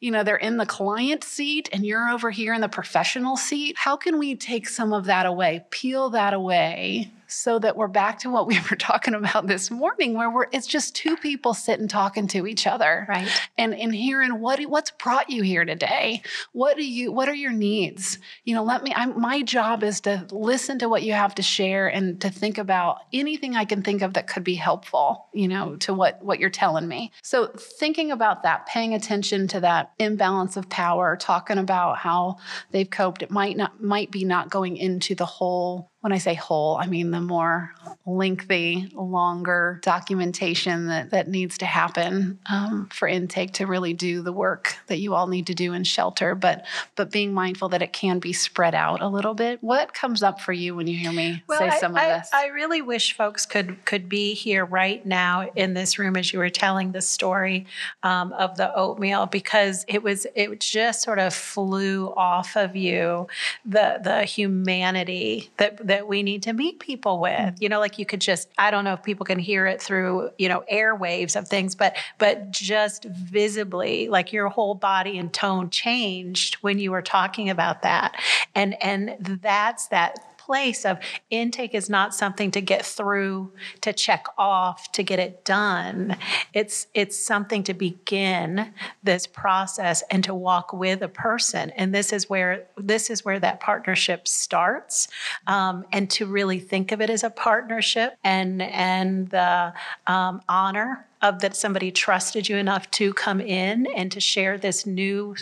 [0.00, 3.76] you know, they're in the client seat and you're over here in the professional seat?
[3.78, 8.20] How can we take some of that away, peel that away so that we're back
[8.20, 11.88] to what we were talking about this morning where we're it's just two people sitting
[11.88, 13.06] talking to each other.
[13.08, 13.28] Right.
[13.58, 16.22] And and hearing what what's brought you here today?
[16.52, 18.18] What do you what are your needs?
[18.44, 21.42] You know let me I'm, my job is to listen to what you have to
[21.42, 25.48] share and to think about anything i can think of that could be helpful you
[25.48, 27.12] know to what what you're telling me.
[27.22, 32.36] So thinking about that paying attention to that imbalance of power talking about how
[32.70, 36.34] they've coped it might not might be not going into the whole when I say
[36.34, 43.08] whole, I mean the more lengthy, longer documentation that, that needs to happen um, for
[43.08, 46.66] intake to really do the work that you all need to do in shelter, but
[46.94, 49.62] but being mindful that it can be spread out a little bit.
[49.62, 52.18] What comes up for you when you hear me well, say I, some of I,
[52.18, 52.28] this?
[52.34, 56.38] I really wish folks could could be here right now in this room as you
[56.38, 57.64] were telling the story
[58.02, 63.26] um, of the oatmeal because it was it just sort of flew off of you
[63.64, 67.32] the the humanity that, that that we need to meet people with.
[67.32, 67.62] Mm-hmm.
[67.62, 70.30] You know, like you could just, I don't know if people can hear it through,
[70.38, 75.70] you know, airwaves of things, but but just visibly, like your whole body and tone
[75.70, 78.20] changed when you were talking about that.
[78.54, 80.98] And and that's that place of
[81.30, 86.16] intake is not something to get through, to check off, to get it done.
[86.52, 91.70] It's it's something to begin this process and to walk with a person.
[91.70, 95.08] And this is where this is where that partnership starts,
[95.46, 99.72] um, and to really think of it as a partnership and and the
[100.06, 104.84] um, honor of that somebody trusted you enough to come in and to share this
[104.84, 105.34] new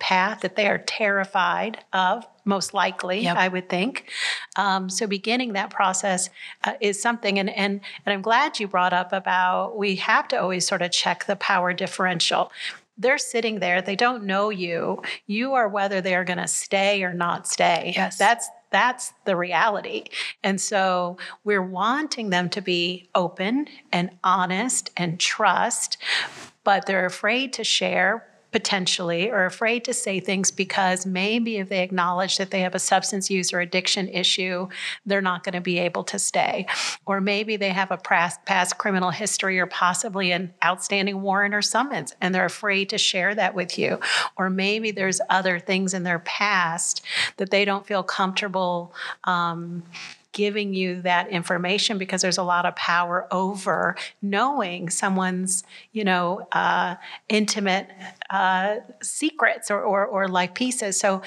[0.00, 3.36] path that they are terrified of most likely yep.
[3.36, 4.10] i would think.
[4.56, 6.30] Um, so beginning that process
[6.64, 10.40] uh, is something and, and and i'm glad you brought up about we have to
[10.40, 12.50] always sort of check the power differential.
[12.98, 15.02] They're sitting there they don't know you.
[15.26, 17.92] You are whether they're going to stay or not stay.
[17.94, 18.18] Yes.
[18.18, 20.04] That's that's the reality.
[20.42, 25.98] And so we're wanting them to be open and honest and trust,
[26.64, 31.82] but they're afraid to share potentially or afraid to say things because maybe if they
[31.82, 34.68] acknowledge that they have a substance use or addiction issue,
[35.06, 36.66] they're not going to be able to stay.
[37.06, 41.62] Or maybe they have a past, past criminal history or possibly an outstanding warrant or
[41.62, 44.00] summons and they're afraid to share that with you.
[44.36, 47.02] Or maybe there's other things in their past
[47.36, 49.82] that they don't feel comfortable um,
[50.32, 56.46] giving you that information because there's a lot of power over knowing someone's, you know,
[56.52, 56.94] uh,
[57.28, 57.88] intimate
[58.30, 60.98] uh, secrets or, or, or life pieces.
[60.98, 61.22] So,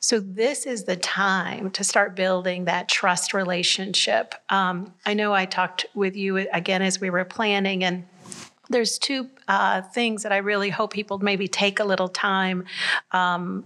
[0.00, 4.34] so this is the time to start building that trust relationship.
[4.48, 8.04] Um, I know I talked with you again as we were planning and
[8.68, 12.64] there's two uh, things that I really hope people maybe take a little time
[13.10, 13.64] um,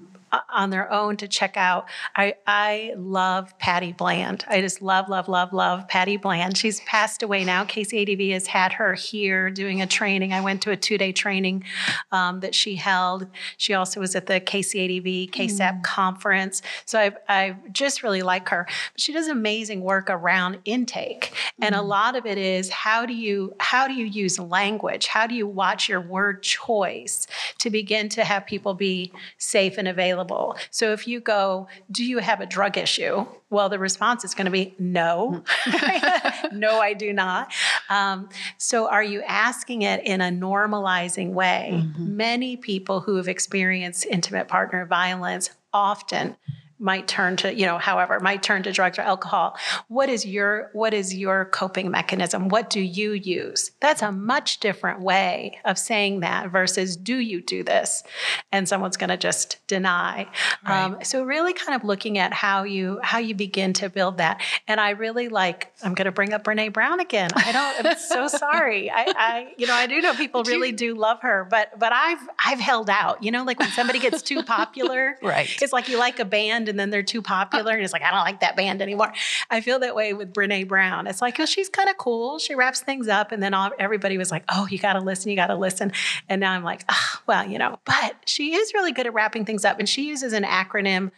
[0.53, 1.87] on their own to check out.
[2.17, 4.45] I, I love Patty Bland.
[4.49, 6.57] I just love, love, love, love Patty Bland.
[6.57, 7.65] She's passed away now.
[7.65, 10.33] KCADV has had her here doing a training.
[10.33, 11.65] I went to a two day training
[12.13, 13.27] um, that she held.
[13.57, 15.83] She also was at the KCADV KASAP mm.
[15.83, 16.63] conference.
[16.85, 18.67] So I, I just really like her.
[18.93, 21.33] But she does amazing work around intake.
[21.61, 21.67] Mm.
[21.67, 21.87] And a mm.
[21.87, 25.07] lot of it is how do you how do you use language?
[25.07, 27.27] How do you watch your word choice
[27.59, 30.24] to begin to have people be safe and available?
[30.25, 30.57] Available.
[30.71, 33.27] So if you go, Do you have a drug issue?
[33.51, 35.45] Well, the response is going to be no.
[36.53, 37.53] no, I do not.
[37.89, 41.71] Um, so are you asking it in a normalizing way?
[41.73, 42.17] Mm-hmm.
[42.17, 46.37] Many people who have experienced intimate partner violence often
[46.79, 49.57] might turn to you know however might turn to drugs or alcohol.
[49.89, 52.49] What is your what is your coping mechanism?
[52.49, 53.71] What do you use?
[53.81, 58.03] That's a much different way of saying that versus do you do this?
[58.51, 60.27] And someone's going to just deny.
[60.67, 60.85] Right.
[60.85, 64.41] um, so really kind of looking at how you how you begin to build that.
[64.67, 67.31] And i really like i'm going to bring up brene brown again.
[67.37, 68.91] I don't i'm so sorry.
[68.91, 72.29] I, I you know i do know people really do love her but but i've
[72.45, 73.23] i've held out.
[73.23, 75.49] You know like when somebody gets too popular right.
[75.63, 78.03] it's like you like a band band and then they're too popular and it's like
[78.03, 79.13] I don't like that band anymore.
[79.49, 81.07] I feel that way with Brene Brown.
[81.07, 82.41] It's like, oh, she's kind of cool.
[82.41, 85.31] She wraps things up, and then all, everybody was like, oh, you got to listen,
[85.31, 85.93] you got to listen.
[86.29, 89.45] And now I'm like, oh, well, you know, but she is really good at wrapping
[89.45, 91.13] things up, and she uses an acronym,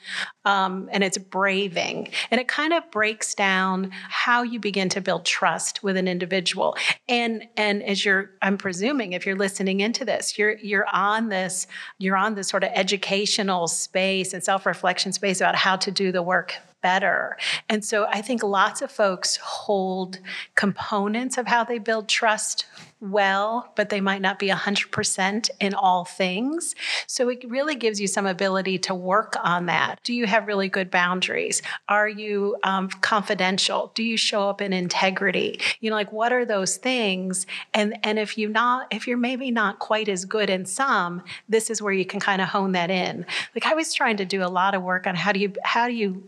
[0.44, 5.24] um, and it's braving, and it kind of breaks down how you begin to build
[5.24, 6.76] trust with an individual.
[7.08, 11.66] And and as you're, I'm presuming, if you're listening into this, you're you're on this,
[11.98, 16.12] you're on this sort of educational space and self reflection space about how to do
[16.12, 16.54] the work
[16.86, 17.36] better.
[17.68, 20.20] And so I think lots of folks hold
[20.54, 22.66] components of how they build trust
[23.00, 26.74] well, but they might not be 100% in all things.
[27.06, 30.00] So it really gives you some ability to work on that.
[30.02, 31.60] Do you have really good boundaries?
[31.88, 33.92] Are you um, confidential?
[33.94, 35.60] Do you show up in integrity?
[35.80, 37.46] You know, like what are those things?
[37.74, 41.68] And and if you not if you're maybe not quite as good in some, this
[41.68, 43.26] is where you can kind of hone that in.
[43.54, 45.86] Like I was trying to do a lot of work on how do you how
[45.86, 46.26] do you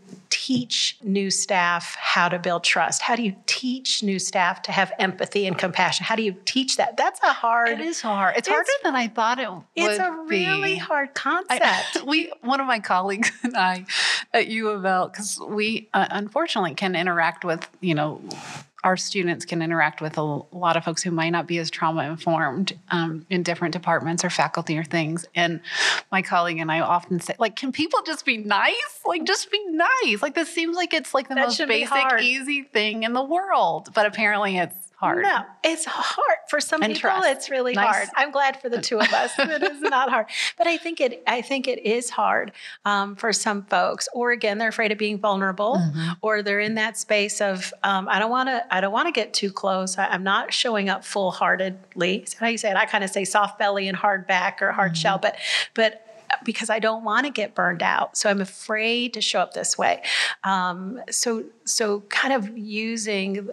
[0.49, 3.03] teach new staff how to build trust?
[3.03, 6.05] How do you teach new staff to have empathy and compassion?
[6.05, 6.97] How do you teach that?
[6.97, 7.69] That's a hard.
[7.69, 8.35] It is hard.
[8.35, 10.47] It's, it's harder than I thought it would It's a be.
[10.47, 11.61] really hard concept.
[11.61, 13.85] I, we, one of my colleagues and I
[14.33, 18.19] at U of L, because we uh, unfortunately can interact with, you know,
[18.83, 22.03] our students can interact with a lot of folks who might not be as trauma
[22.03, 25.25] informed um, in different departments or faculty or things.
[25.35, 25.59] And
[26.11, 28.99] my colleague and I often say, like, can people just be nice?
[29.05, 30.21] Like, just be nice.
[30.21, 33.89] Like, this seems like it's like the that most basic, easy thing in the world.
[33.93, 35.23] But apparently it's hard.
[35.23, 37.09] No, it's hard for some and people.
[37.09, 37.29] Trust.
[37.29, 37.95] It's really nice.
[37.95, 38.09] hard.
[38.15, 39.31] I'm glad for the two of us.
[39.39, 40.27] it is not hard,
[40.57, 41.23] but I think it.
[41.25, 42.51] I think it is hard
[42.85, 44.09] um, for some folks.
[44.13, 46.11] Or again, they're afraid of being vulnerable, mm-hmm.
[46.21, 48.73] or they're in that space of um, I don't want to.
[48.73, 49.97] I don't want to get too close.
[49.97, 52.25] I, am not showing up full heartedly.
[52.37, 52.75] How you say it?
[52.75, 55.01] I kind of say soft belly and hard back or hard mm-hmm.
[55.01, 55.37] shell, but
[55.75, 56.05] but
[56.43, 58.17] because I don't want to get burned out.
[58.17, 60.03] So I'm afraid to show up this way.
[60.43, 63.49] Um, so so kind of using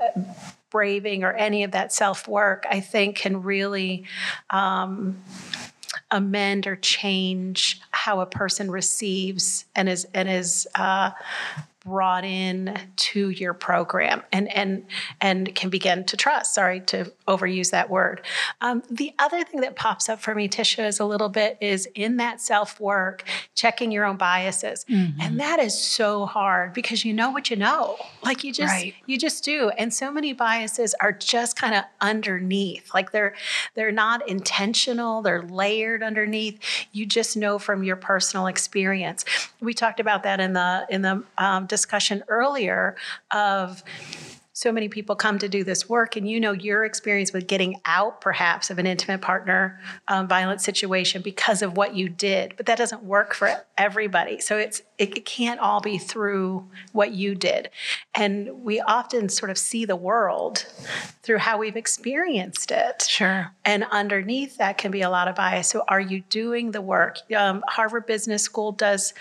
[0.77, 4.05] braving or any of that self work, I think can really
[4.51, 5.23] um,
[6.11, 11.13] amend or change how a person receives and is and is uh,
[11.83, 14.85] brought in to your program and and
[15.19, 18.23] and can begin to trust sorry to overuse that word.
[18.61, 21.89] Um, the other thing that pops up for me tisha is a little bit is
[21.95, 23.25] in that self work
[23.55, 24.85] checking your own biases.
[24.89, 25.21] Mm-hmm.
[25.21, 27.97] and that is so hard because you know what you know.
[28.25, 28.95] Like you just right.
[29.07, 29.71] you just do.
[29.71, 32.93] And so many biases are just kind of underneath.
[32.95, 33.35] Like they're
[33.75, 35.23] they're not intentional.
[35.23, 36.61] They're layered underneath.
[36.93, 39.25] You just know from your personal experience.
[39.61, 42.97] We talked about that in the in the um, discussion earlier
[43.31, 43.83] of
[44.57, 47.79] so many people come to do this work, and you know your experience with getting
[47.85, 49.79] out, perhaps, of an intimate partner
[50.09, 54.41] um, violent situation because of what you did, but that doesn't work for everybody.
[54.41, 57.69] So it's it, it can't all be through what you did,
[58.15, 60.65] and we often sort of see the world
[61.23, 63.03] through how we've experienced it.
[63.03, 63.53] Sure.
[63.63, 65.69] And underneath that can be a lot of bias.
[65.69, 67.19] So, are you doing the work?
[67.37, 69.13] Um, Harvard Business School does.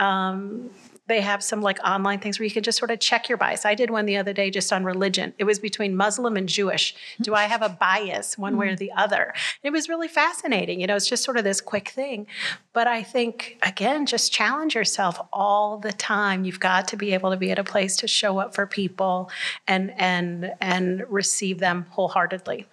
[0.00, 0.70] Um,
[1.10, 3.66] they have some like online things where you can just sort of check your bias.
[3.66, 5.34] I did one the other day just on religion.
[5.38, 6.94] It was between Muslim and Jewish.
[7.20, 8.78] Do I have a bias one way or mm.
[8.78, 9.34] the other?
[9.64, 10.80] It was really fascinating.
[10.80, 12.28] You know, it's just sort of this quick thing.
[12.72, 16.44] But I think, again, just challenge yourself all the time.
[16.44, 19.32] You've got to be able to be at a place to show up for people
[19.66, 22.68] and and and receive them wholeheartedly.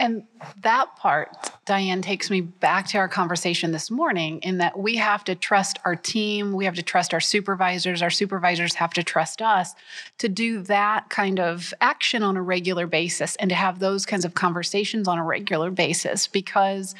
[0.00, 0.24] And
[0.62, 5.24] that part, Diane, takes me back to our conversation this morning in that we have
[5.24, 9.40] to trust our team, we have to trust our supervisors, our supervisors have to trust
[9.40, 9.74] us
[10.18, 14.24] to do that kind of action on a regular basis and to have those kinds
[14.24, 16.94] of conversations on a regular basis because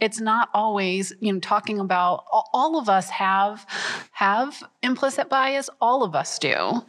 [0.00, 3.66] it's not always, you know, talking about all of us have
[4.12, 6.82] have implicit bias, all of us do.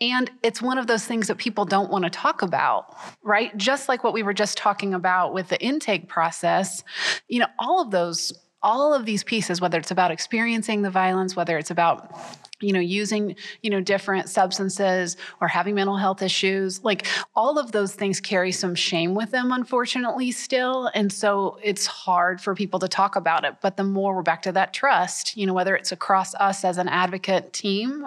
[0.00, 3.56] And it's one of those things that people don't want to talk about, right?
[3.56, 6.82] Just like what we were just talking about with the intake process,
[7.28, 11.36] you know, all of those all of these pieces whether it's about experiencing the violence
[11.36, 12.10] whether it's about
[12.64, 17.72] you know using you know different substances or having mental health issues like all of
[17.72, 20.90] those things carry some shame with them unfortunately still.
[20.94, 23.56] And so it's hard for people to talk about it.
[23.60, 26.78] But the more we're back to that trust you know whether it's across us as
[26.78, 28.06] an advocate team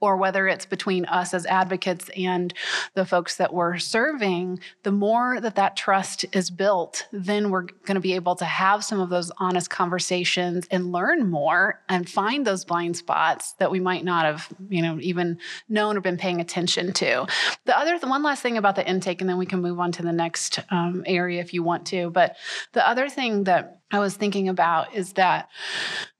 [0.00, 2.52] or whether it's between us as advocates and
[2.94, 7.94] the folks that we're serving the more that that trust is built then we're going
[7.94, 12.46] to be able to have some of those honest conversations and learn more and find
[12.46, 15.38] those blind spots that we might not have, you know, even
[15.68, 17.26] known or been paying attention to.
[17.66, 19.92] The other, the one last thing about the intake, and then we can move on
[19.92, 22.10] to the next um, area if you want to.
[22.10, 22.36] But
[22.72, 25.48] the other thing that I was thinking about is that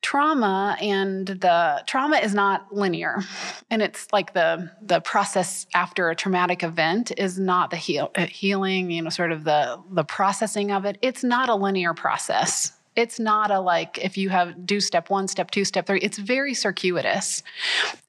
[0.00, 3.22] trauma and the trauma is not linear
[3.70, 8.26] and it's like the the process after a traumatic event is not the heal, uh,
[8.26, 12.72] healing you know sort of the the processing of it it's not a linear process
[12.96, 16.00] it's not a like if you have do step one, step two, step three.
[16.00, 17.42] It's very circuitous.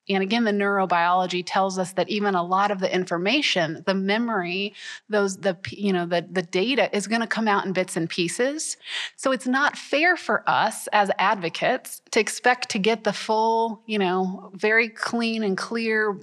[0.08, 4.74] And again, the neurobiology tells us that even a lot of the information, the memory,
[5.10, 8.08] those the you know the the data is going to come out in bits and
[8.08, 8.78] pieces.
[9.16, 13.97] So it's not fair for us as advocates to expect to get the full, you
[13.97, 16.14] know, very clean and clear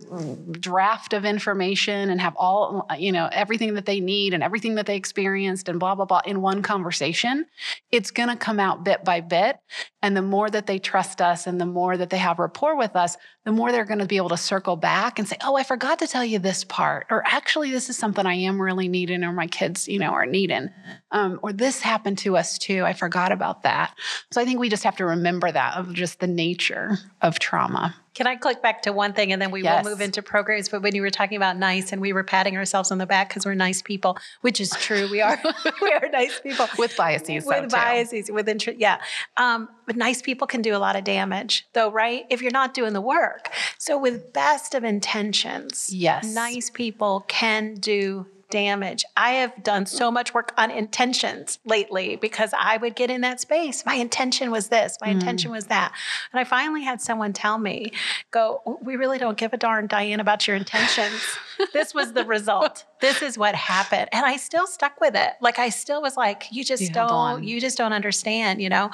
[0.53, 4.87] draft of information and have all, you know, everything that they need and everything that
[4.87, 7.47] they experienced and blah blah blah in one conversation.
[7.91, 9.59] It's going to come out bit by bit,
[10.03, 12.95] and the more that they trust us and the more that they have rapport with
[12.95, 15.65] us, the more they're going to be able to circle back and say, "Oh, I
[15.65, 19.25] forgot to tell you this part," or "Actually, this is something I am really needing,
[19.25, 20.71] or my kids, you know, are needing,"
[21.11, 22.85] um, or "This happened to us too.
[22.85, 23.95] I forgot about that."
[24.31, 27.97] So I think we just have to remember that of just the nature of trauma.
[28.15, 29.85] Can I click back to one thing and then we Yes.
[29.85, 30.69] will move into programs?
[30.69, 33.29] But when you were talking about nice and we were patting ourselves on the back
[33.31, 35.41] because we're nice people, which is true, we are
[35.83, 37.69] we are nice people With biases, with too.
[37.69, 39.01] biases, with interest, yeah.
[39.39, 42.25] Um, but nice people can do a lot of damage, though, right?
[42.31, 43.51] If you're not doing the work.
[43.79, 46.25] So, with best of intentions, Yes.
[46.35, 49.05] nice people can do damage.
[49.17, 53.41] I have done so much work on intentions lately because I would get in that
[53.41, 53.85] space.
[53.87, 55.19] My intention was this, my hmm.
[55.19, 55.93] intention was that.
[56.33, 57.93] And I finally had someone tell me,
[58.31, 61.21] go, we really don't give a darn, Diane, about your intentions.
[61.73, 62.85] this was the result.
[63.03, 64.09] This is what happened.
[64.13, 65.33] And I still stuck with it.
[65.41, 68.91] Like I still was like, you just You don't, you just don't understand, you know?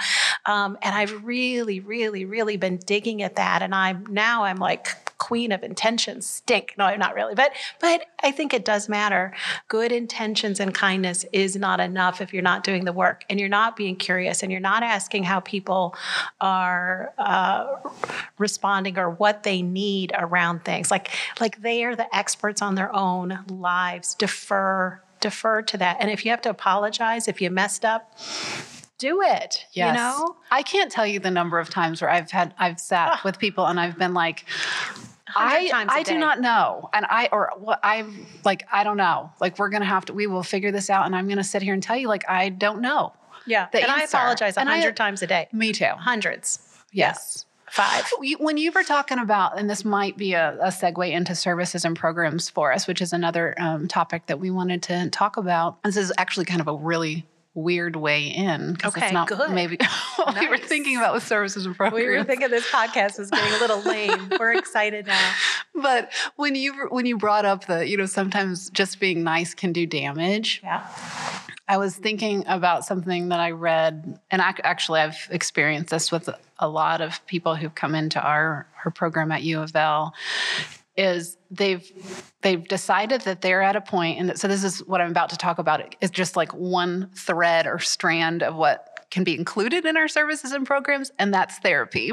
[0.47, 3.63] Um, and I've really, really, really been digging at that.
[3.63, 4.89] And I'm now I'm like
[5.19, 6.75] queen of intentions stink.
[6.79, 9.35] No, I'm not really, but but I think it does matter.
[9.67, 13.49] Good intentions and kindness is not enough if you're not doing the work and you're
[13.49, 15.95] not being curious and you're not asking how people
[16.41, 17.67] are uh,
[18.39, 20.91] responding or what they need around things.
[20.91, 23.98] Like like they are the experts on their own lives.
[24.19, 25.97] Defer defer to that.
[26.01, 28.17] And if you have to apologize if you messed up,
[28.99, 29.67] do it.
[29.73, 29.89] Yes.
[29.89, 30.37] You know?
[30.51, 33.21] I can't tell you the number of times where I've had I've sat Ah.
[33.25, 34.45] with people and I've been like,
[35.35, 38.07] 100 I times a I do not know, and I or what I
[38.45, 39.31] like I don't know.
[39.41, 41.75] Like we're gonna have to we will figure this out, and I'm gonna sit here
[41.75, 43.13] and tell you like I don't know.
[43.47, 43.67] Yeah.
[43.73, 45.49] and I apologize a hundred times a day.
[45.53, 45.87] Me too.
[45.97, 46.61] Hundreds.
[46.93, 47.45] Yes.
[47.71, 48.11] Five.
[48.39, 51.97] When you were talking about, and this might be a, a segue into services and
[51.97, 55.83] programs for us, which is another um, topic that we wanted to talk about.
[55.83, 57.27] This is actually kind of a really
[57.59, 58.77] weird way in.
[58.85, 59.51] Okay, it's not good.
[59.51, 59.79] maybe
[60.17, 62.05] what we were thinking about with services and programs.
[62.07, 64.33] We were thinking this podcast was getting a little lame.
[64.39, 65.33] We're excited now.
[65.75, 69.73] but when you when you brought up the you know sometimes just being nice can
[69.73, 70.87] do damage Yeah.
[71.69, 76.29] i was thinking about something that i read and I, actually i've experienced this with
[76.59, 80.15] a lot of people who've come into our our program at u of l
[80.99, 81.91] is they've
[82.43, 85.37] they've decided that they're at a point and so this is what i'm about to
[85.37, 89.97] talk about it's just like one thread or strand of what can be included in
[89.97, 92.13] our services and programs and that's therapy.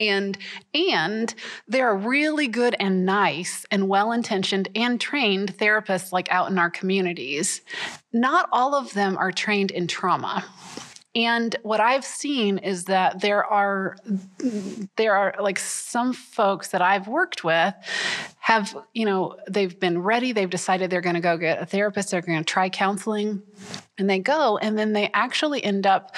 [0.00, 0.36] And
[0.74, 1.34] and
[1.68, 6.70] there are really good and nice and well-intentioned and trained therapists like out in our
[6.70, 7.60] communities.
[8.12, 10.44] Not all of them are trained in trauma
[11.16, 13.96] and what I've seen is that there are
[14.96, 17.74] there are like some folks that I've worked with
[18.46, 22.12] have, you know, they've been ready, they've decided they're going to go get a therapist,
[22.12, 23.42] they're going to try counseling,
[23.98, 26.14] and they go and then they actually end up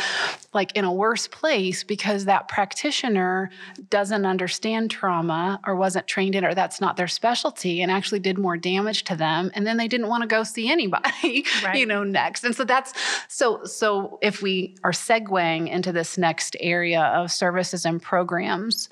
[0.52, 3.50] like in a worse place because that practitioner
[3.90, 8.18] doesn't understand trauma or wasn't trained in it or that's not their specialty and actually
[8.18, 11.86] did more damage to them and then they didn't want to go see anybody you
[11.86, 12.44] know next.
[12.44, 12.92] And so that's
[13.28, 18.88] so so if we are segueing into this next area of services and programs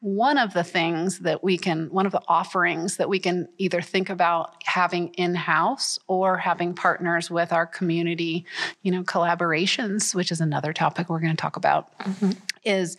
[0.00, 2.61] one of the things that we can one of the offerings
[2.98, 8.44] that we can either think about having in-house or having partners with our community
[8.82, 12.30] you know collaborations which is another topic we're going to talk about mm-hmm.
[12.64, 12.96] is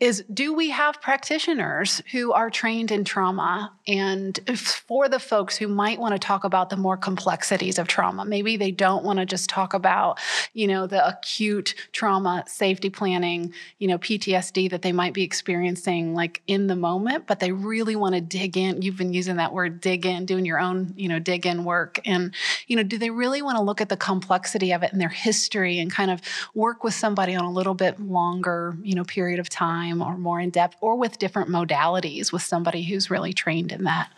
[0.00, 5.68] is do we have practitioners who are trained in trauma and for the folks who
[5.68, 8.24] might want to talk about the more complexities of trauma?
[8.24, 10.18] Maybe they don't want to just talk about
[10.54, 16.14] you know the acute trauma safety planning you know ptsd that they might be experiencing
[16.14, 19.52] like in the moment but they really want to dig in you've been using that
[19.52, 22.00] word dig in doing your own you know dig in work.
[22.06, 22.34] And
[22.66, 25.08] you know do they really want to look at the complexity of it and their
[25.08, 26.22] history and kind of
[26.54, 30.40] work with somebody on a little bit longer you know period of time or more
[30.40, 34.10] in depth or with different modalities with somebody who's really trained in that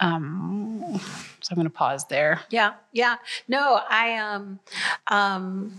[0.00, 0.82] um,
[1.40, 3.16] so i'm going to pause there Yeah, yeah.
[3.46, 4.60] No, I um
[5.08, 5.72] um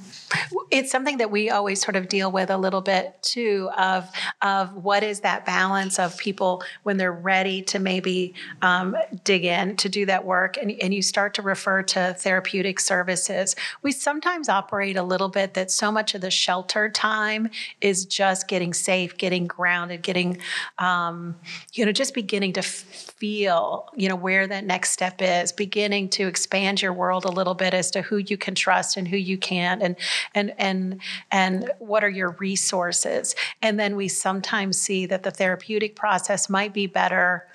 [0.72, 4.10] it's something that we always sort of deal with a little bit too of
[4.42, 9.76] of what is that balance of people when they're ready to maybe um, dig in
[9.78, 13.56] to do that work and, and you start to refer to therapeutic services.
[13.82, 17.50] We sometimes operate a little bit that so much of the shelter time
[17.82, 20.38] is just getting safe, getting grounded, getting
[20.78, 21.36] um,
[21.74, 26.28] you know, just beginning to feel, you know, where that next step is, beginning to
[26.28, 29.38] expand your world a little bit as to who you can trust and who you
[29.38, 29.96] can't and
[30.36, 31.02] and and
[31.32, 33.36] and what are your resources.
[33.62, 37.48] And then we sometimes see that the therapeutic process might be better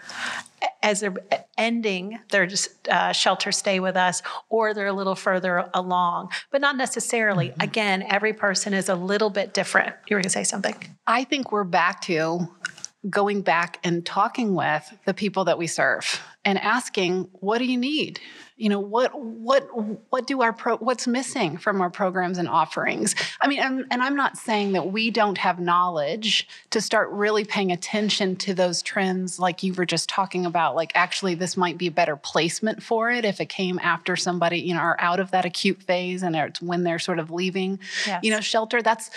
[0.83, 1.15] as they're
[1.59, 2.49] ending their
[2.91, 7.49] uh, shelter stay with us, or they're a little further along, but not necessarily.
[7.49, 7.61] Mm-hmm.
[7.61, 9.95] Again, every person is a little bit different.
[10.09, 10.75] You were going to say something?
[11.07, 12.49] I think we're back to
[13.11, 17.79] going back and talking with the people that we serve and asking, what do you
[17.79, 18.21] need?
[18.57, 19.67] You know, what what
[20.11, 23.17] what do our pro what's missing from our programs and offerings?
[23.41, 27.45] I mean, and, and I'm not saying that we don't have knowledge to start really
[27.45, 30.77] paying attention to those trends like you were just talking about.
[30.77, 34.61] Like actually this might be a better placement for it if it came after somebody,
[34.61, 37.81] you know, are out of that acute phase and it's when they're sort of leaving,
[38.07, 38.21] Yes.
[38.23, 38.83] you know, shelter.
[38.83, 39.11] That's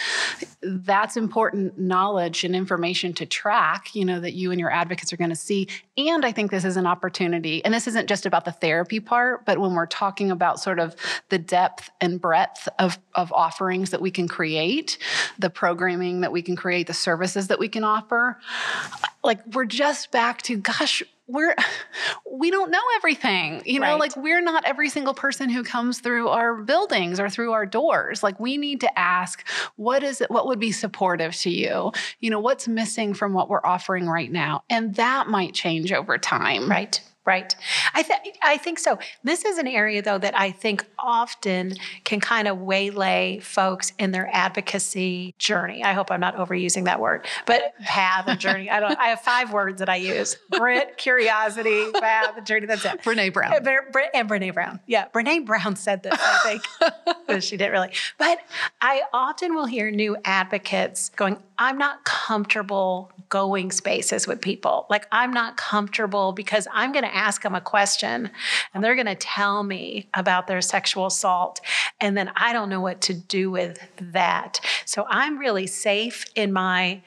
[0.63, 5.17] that's important knowledge and information to track, you know, that you and your advocates are
[5.17, 5.67] going to see.
[5.95, 9.45] And I think this is an opportunity, and this isn't just about the therapy part,
[9.45, 10.95] but when we're talking about sort of
[11.29, 14.97] the depth and breadth of, of offerings that we can create,
[15.39, 18.37] the programming that we can create, the services that we can offer,
[19.23, 21.55] like we're just back to, gosh, we're
[22.31, 23.91] we don't know everything you know?
[23.91, 23.99] Right.
[23.99, 28.23] like we're not every single person who comes through our buildings or through our doors.
[28.23, 29.45] Like we need to ask
[29.75, 31.91] what is it what would be supportive to you?
[32.19, 34.63] You know what's missing from what we're offering right now?
[34.69, 36.69] And that might change over time.
[36.69, 37.01] Right.
[37.27, 37.53] Right.
[37.93, 38.99] I th- I think so.
[39.21, 41.73] This is an area though that I think often
[42.05, 45.83] can kind of waylay folks in their advocacy journey.
[45.83, 48.69] I hope I'm not overusing that word, but path and journey.
[48.69, 50.37] I don't I have five words that I use.
[50.51, 52.65] Grit, curiosity, path, and journey.
[52.65, 53.03] That's it.
[53.03, 53.61] Brene Brown.
[53.61, 54.79] Bre- and Brene Brown.
[54.87, 56.63] Yeah, Brene Brown said this, I think.
[57.43, 57.91] She didn't really.
[58.17, 58.39] But
[58.81, 64.85] I often will hear new advocates going, I'm not comfortable going spaces with people.
[64.89, 68.29] Like, I'm not comfortable because I'm going to ask them a question
[68.73, 71.59] and they're going to tell me about their sexual assault.
[71.99, 74.59] And then I don't know what to do with that.
[74.85, 77.01] So I'm really safe in my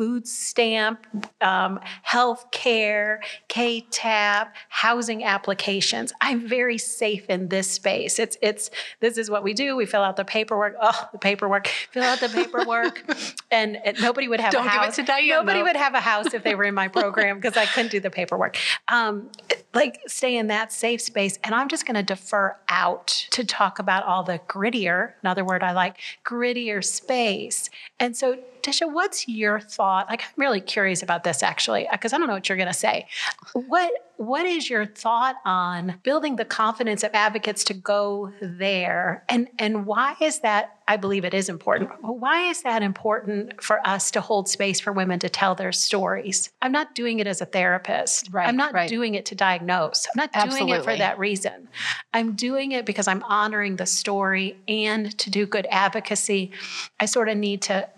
[0.00, 1.06] food stamp,
[1.42, 3.20] um, health care,
[3.50, 6.10] KTAP, housing applications.
[6.22, 8.18] I'm very safe in this space.
[8.18, 8.70] It's it's
[9.00, 9.76] this is what we do.
[9.76, 10.74] We fill out the paperwork.
[10.80, 11.66] Oh, the paperwork.
[11.66, 13.04] Fill out the paperwork,
[13.50, 14.96] and, and nobody would have Don't a give it house.
[14.96, 15.66] to Diane, nobody though.
[15.66, 18.10] would have a house if they were in my program because I couldn't do the
[18.10, 18.56] paperwork.
[18.88, 19.28] Um,
[19.72, 23.78] like stay in that safe space, and I'm just going to defer out to talk
[23.78, 25.12] about all the grittier.
[25.22, 27.70] Another word I like, grittier space.
[27.98, 30.08] And so, Tisha, what's your thought?
[30.08, 32.74] Like, I'm really curious about this actually, because I don't know what you're going to
[32.74, 33.06] say.
[33.52, 39.48] What what is your thought on building the confidence of advocates to go there, and
[39.58, 40.76] and why is that?
[40.86, 41.90] I believe it is important.
[42.02, 46.50] Why is that important for us to hold space for women to tell their stories?
[46.60, 48.28] I'm not doing it as a therapist.
[48.30, 48.90] Right, I'm not right.
[48.90, 50.06] doing it to diagnose.
[50.06, 51.68] I'm not doing it for that reason.
[52.12, 56.50] I'm doing it because I'm honoring the story and to do good advocacy.
[56.98, 57.88] I sort of need to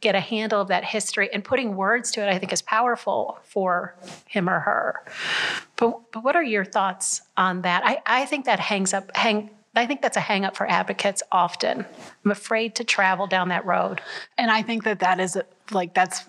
[0.00, 3.38] get a handle of that history and putting words to it, I think is powerful
[3.42, 3.94] for
[4.26, 5.04] him or her.
[5.76, 7.82] But, but what are your thoughts on that?
[7.84, 11.22] I, I think that hangs up, hang, I think that's a hang up for advocates
[11.32, 11.84] often.
[12.24, 14.00] I'm afraid to travel down that road.
[14.38, 15.38] And I think that that is
[15.70, 16.24] like that's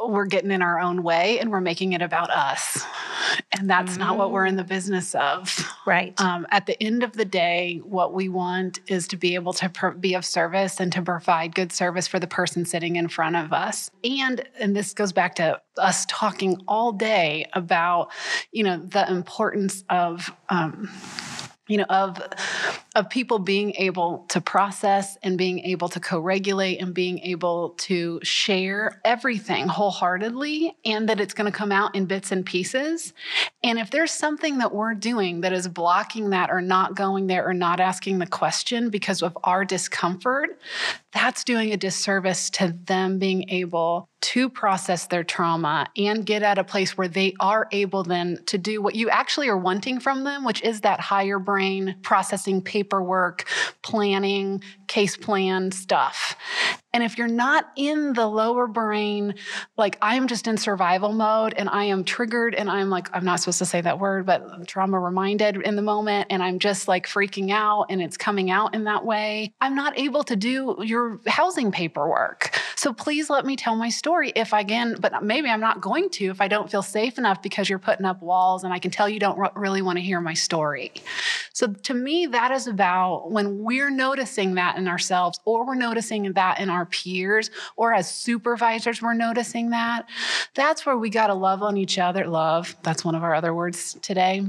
[0.00, 2.84] we're getting in our own way and we're making it about us.
[3.52, 5.66] And that's not what we're in the business of.
[5.86, 6.18] Right.
[6.20, 9.68] Um, at the end of the day, what we want is to be able to
[9.68, 13.36] pro- be of service and to provide good service for the person sitting in front
[13.36, 13.90] of us.
[14.02, 18.10] And and this goes back to us talking all day about,
[18.52, 20.34] you know, the importance of.
[20.48, 20.90] Um,
[21.66, 22.20] you know of
[22.94, 28.20] of people being able to process and being able to co-regulate and being able to
[28.22, 33.12] share everything wholeheartedly and that it's going to come out in bits and pieces.
[33.62, 37.46] And if there's something that we're doing that is blocking that or not going there
[37.48, 40.58] or not asking the question because of our discomfort
[41.14, 46.58] that's doing a disservice to them being able to process their trauma and get at
[46.58, 50.24] a place where they are able then to do what you actually are wanting from
[50.24, 53.48] them, which is that higher brain processing paperwork,
[53.82, 56.36] planning, case plan stuff.
[56.94, 59.34] And if you're not in the lower brain,
[59.76, 63.40] like I'm just in survival mode and I am triggered and I'm like, I'm not
[63.40, 67.08] supposed to say that word, but trauma reminded in the moment and I'm just like
[67.08, 71.20] freaking out and it's coming out in that way, I'm not able to do your
[71.26, 72.56] housing paperwork.
[72.76, 76.10] So please let me tell my story if I can, but maybe I'm not going
[76.10, 78.92] to if I don't feel safe enough because you're putting up walls and I can
[78.92, 80.92] tell you don't really want to hear my story.
[81.52, 86.32] So to me, that is about when we're noticing that in ourselves or we're noticing
[86.34, 90.08] that in our peers or as supervisors, we're noticing that.
[90.54, 92.26] That's where we got to love on each other.
[92.26, 94.40] Love, that's one of our other words today.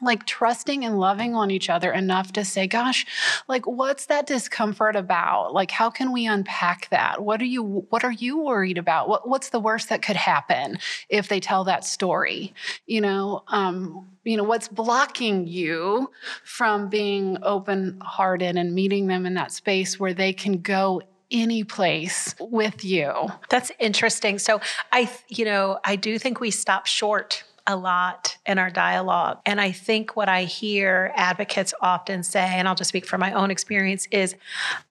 [0.00, 3.06] Like trusting and loving on each other enough to say, gosh,
[3.48, 5.52] like what's that discomfort about?
[5.52, 7.22] Like how can we unpack that?
[7.22, 9.08] What are you what are you worried about?
[9.08, 12.54] What what's the worst that could happen if they tell that story?
[12.86, 16.10] You know, um, you know, what's blocking you
[16.44, 21.00] from being open hearted and meeting them in that space where they can go
[21.30, 23.12] any place with you.
[23.50, 24.38] That's interesting.
[24.38, 24.60] So
[24.92, 29.38] I, you know, I do think we stop short a lot in our dialogue.
[29.44, 33.32] And I think what I hear advocates often say, and I'll just speak from my
[33.32, 34.36] own experience, is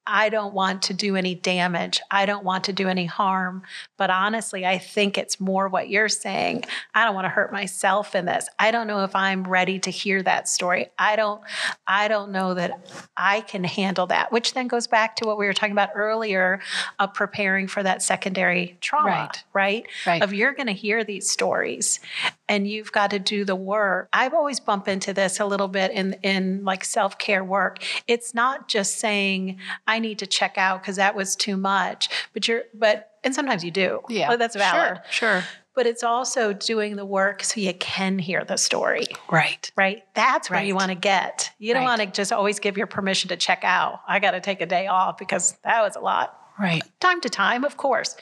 [0.08, 2.00] I don't want to do any damage.
[2.12, 3.64] I don't want to do any harm.
[3.98, 6.66] But honestly, I think it's more what you're saying.
[6.94, 8.48] I don't want to hurt myself in this.
[8.60, 10.88] I don't know if I'm ready to hear that story.
[11.00, 11.42] I don't
[11.88, 15.48] I don't know that I can handle that, which then goes back to what we
[15.48, 16.60] were talking about earlier
[17.00, 19.44] of preparing for that secondary trauma, Right.
[19.54, 19.86] right?
[20.06, 20.22] Right.
[20.22, 22.00] Of you're going to hear these stories
[22.48, 24.10] and you've got to do the work.
[24.14, 27.80] I've always bumped into this a little bit in in like self-care work.
[28.08, 32.48] It's not just saying I need to check out because that was too much, but
[32.48, 34.02] you're but and sometimes you do.
[34.10, 34.36] Yeah.
[34.36, 35.00] That's valid.
[35.10, 35.42] Sure.
[35.42, 35.44] Sure.
[35.74, 39.70] But it's also doing the work so you can hear the story, Right.
[39.76, 40.04] right?
[40.14, 41.52] That's where you want to get.
[41.60, 42.00] You don't Right.
[42.00, 44.00] want to just always give your permission to check out.
[44.08, 46.82] I got to take a day off because that was a lot Right.
[47.02, 48.16] time to time, of course,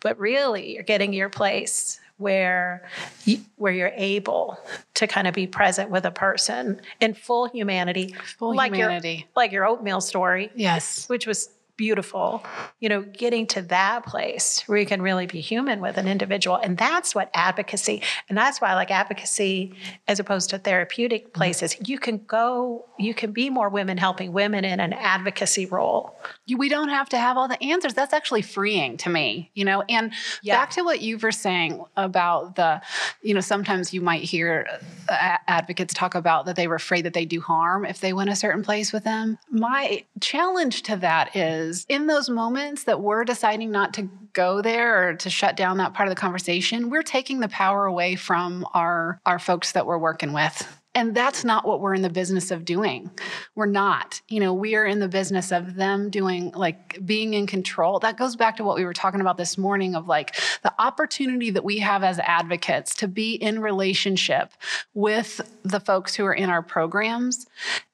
[0.00, 2.88] but really you're getting your place where
[3.24, 4.58] you, where you're able
[4.94, 9.16] to kind of be present with a person in full humanity, Full like humanity.
[9.18, 11.08] your like your oatmeal story, Yes.
[11.08, 12.44] which was beautiful.
[12.80, 16.56] You know, getting to that place where you can really be human with an individual,
[16.56, 19.74] and that's what advocacy, and that's why I like advocacy
[20.08, 21.76] as opposed to therapeutic places.
[21.86, 26.16] You can go, you can be more women helping women in an advocacy role.
[26.56, 27.94] We don't have to have all the answers.
[27.94, 29.82] That's actually freeing to me, you know.
[29.88, 30.12] And
[30.42, 30.56] Yeah.
[30.56, 32.80] back to what you were saying about the,
[33.22, 34.66] you know, sometimes you might hear
[35.08, 38.30] uh, advocates talk about that they were afraid that they do harm if they went
[38.30, 39.38] a certain place with them.
[39.50, 45.08] My challenge to that is in those moments that we're deciding not to go there
[45.08, 48.66] or to shut down that part of the conversation, we're taking the power away from
[48.74, 50.66] our our folks that we're working with.
[50.96, 53.10] And that's not what we're in the business of doing.
[53.54, 54.22] We're not.
[54.28, 57.98] You know, we are in the business of them doing like being in control.
[57.98, 61.50] That goes back to what we were talking about this morning of like the opportunity
[61.50, 64.52] that we have as advocates to be in relationship
[64.94, 67.46] with the folks who are in our programs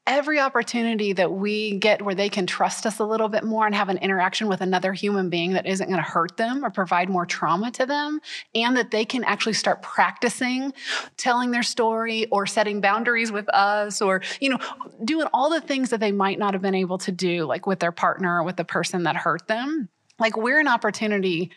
[0.07, 3.75] every opportunity that we get where they can trust us a little bit more and
[3.75, 7.09] have an interaction with another human being that isn't going to hurt them or provide
[7.09, 8.21] more trauma to them,
[8.55, 10.73] and that they can actually start practicing
[11.17, 14.59] telling their story or setting boundaries with us or, you know,
[15.05, 17.79] doing all the things that they might not have been able to do, like with
[17.79, 19.89] their partner or with the person that hurt them.
[20.23, 21.51] Like we're an opportunity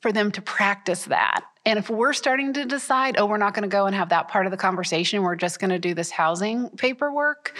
[0.00, 1.44] for them to practice that.
[1.66, 4.28] And if we're starting to decide, oh, we're not going to go and have that
[4.28, 7.54] part of the conversation, we're just going to do this housing paperwork,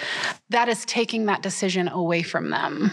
[0.48, 2.90] that is taking that decision away from them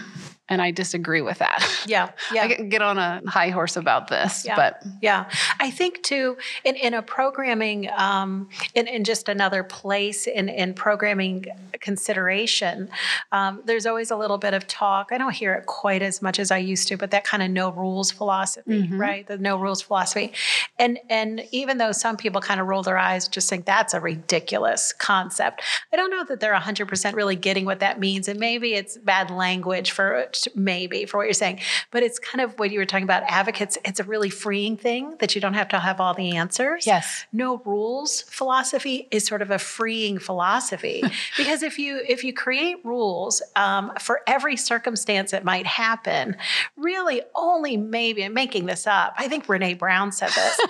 [0.48, 1.62] and I disagree with that.
[1.86, 2.44] Yeah, yeah.
[2.44, 4.56] I can get on a high horse about this, yeah.
[4.56, 5.28] but yeah,
[5.60, 10.72] I think too in, in a programming, um, in, in just another place in in
[10.72, 11.44] programming
[11.80, 12.88] consideration,
[13.32, 15.10] um, there's always a little bit of talk.
[15.12, 17.50] I don't hear it quite as much as I used to, but that kind of
[17.50, 18.98] no rules philosophy, mm-hmm.
[18.98, 19.26] right?
[19.26, 20.32] The no rules philosophy,
[20.78, 24.00] and and even though some people kind of roll their eyes, just think that's a
[24.00, 25.60] ridiculous concept.
[25.92, 29.30] I don't know that they're 100% really getting what that means, and maybe it's bad
[29.30, 31.60] language for maybe for what you're saying.
[31.90, 33.78] But it's kind of what you were talking about advocates.
[33.84, 36.86] It's a really freeing thing that you don't have to have all the answers.
[36.86, 37.26] Yes.
[37.32, 41.02] No rules philosophy is sort of a freeing philosophy
[41.36, 46.36] because if you if you create rules um, for every circumstance that might happen,
[46.76, 49.14] really only maybe I'm making this up.
[49.18, 50.60] I think Brene Brown said this.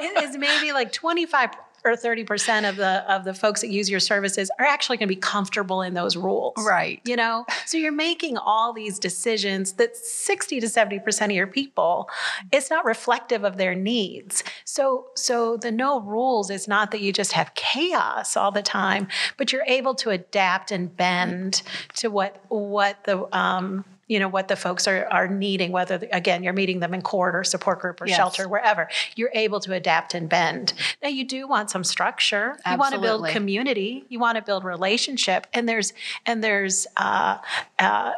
[0.22, 1.50] is maybe like 25
[1.84, 5.14] or 30% of the of the folks that use your services are actually going to
[5.14, 6.54] be comfortable in those rules.
[6.58, 7.00] Right.
[7.04, 12.08] You know, so you're making all these decisions that 60 to 70% of your people
[12.50, 14.44] it's not reflective of their needs.
[14.64, 19.08] So so the no rules is not that you just have chaos all the time,
[19.36, 21.62] but you're able to adapt and bend
[21.96, 26.42] to what what the um you know what the folks are are needing whether again
[26.42, 28.14] you're meeting them in court or support group or yes.
[28.14, 28.86] shelter wherever
[29.16, 32.72] you're able to adapt and bend now you do want some structure Absolutely.
[32.72, 35.94] you want to build community you want to build relationship and there's
[36.26, 37.38] and there's uh,
[37.78, 38.12] uh,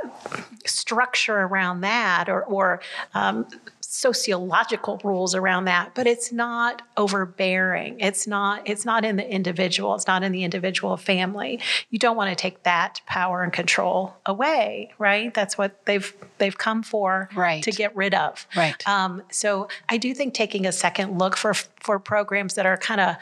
[0.67, 2.81] structure around that or or
[3.15, 3.47] um,
[3.95, 8.01] sociological rules around that but it's not overbearing.
[8.01, 11.61] It's not it's not in the individual it's not in the individual family.
[11.91, 15.33] You don't want to take that power and control away right?
[15.33, 17.63] That's what they've they've come for right.
[17.63, 18.47] to get rid of.
[18.57, 18.87] Right.
[18.89, 23.01] Um, so i do think taking a second look for for programs that are kind
[23.01, 23.17] of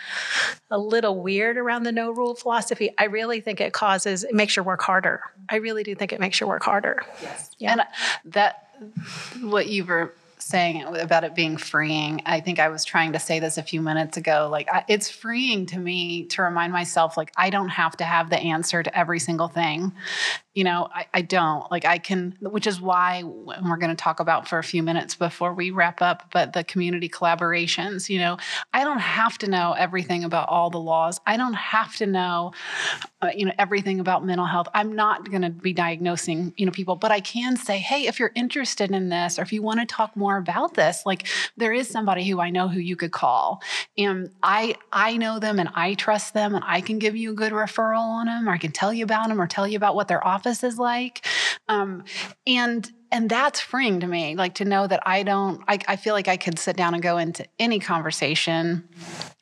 [0.70, 4.56] a little weird around the no rule philosophy i really think it causes it makes
[4.56, 5.20] your work harder.
[5.48, 7.02] I really do think it makes your work harder.
[7.20, 7.50] Yes.
[7.58, 7.72] Yeah.
[7.72, 7.82] and
[8.32, 8.68] that
[9.40, 10.14] what you were
[10.48, 12.22] saying about it being freeing.
[12.26, 14.48] I think I was trying to say this a few minutes ago.
[14.50, 18.30] Like, I, it's freeing to me to remind myself, like, I don't have to have
[18.30, 19.92] the answer to every single thing
[20.54, 24.20] you know I, I, don't like i can which is why we're going to talk
[24.20, 28.36] about for a few minutes before we wrap up but the community collaborations you know
[28.72, 31.20] i don't have to know everything about all the laws.
[31.26, 32.52] I don't have to know
[33.22, 34.68] uh, you know everything about mental health.
[34.74, 38.18] I'm not going to be diagnosing you know people but i can say hey if
[38.18, 41.26] you're interested in this or if you want to talk more about this like
[41.56, 43.62] there is somebody who i know who you could call.
[43.96, 47.34] And i i know them and i trust them and i can give you a
[47.34, 49.94] good referral on them or i can tell you about them or tell you about
[49.94, 51.24] what they're offering office is like.
[51.68, 52.04] Um,
[52.46, 56.14] and and that's freeing to me like to know that i don't I, I, feel
[56.14, 58.88] like i could sit down and go into any conversation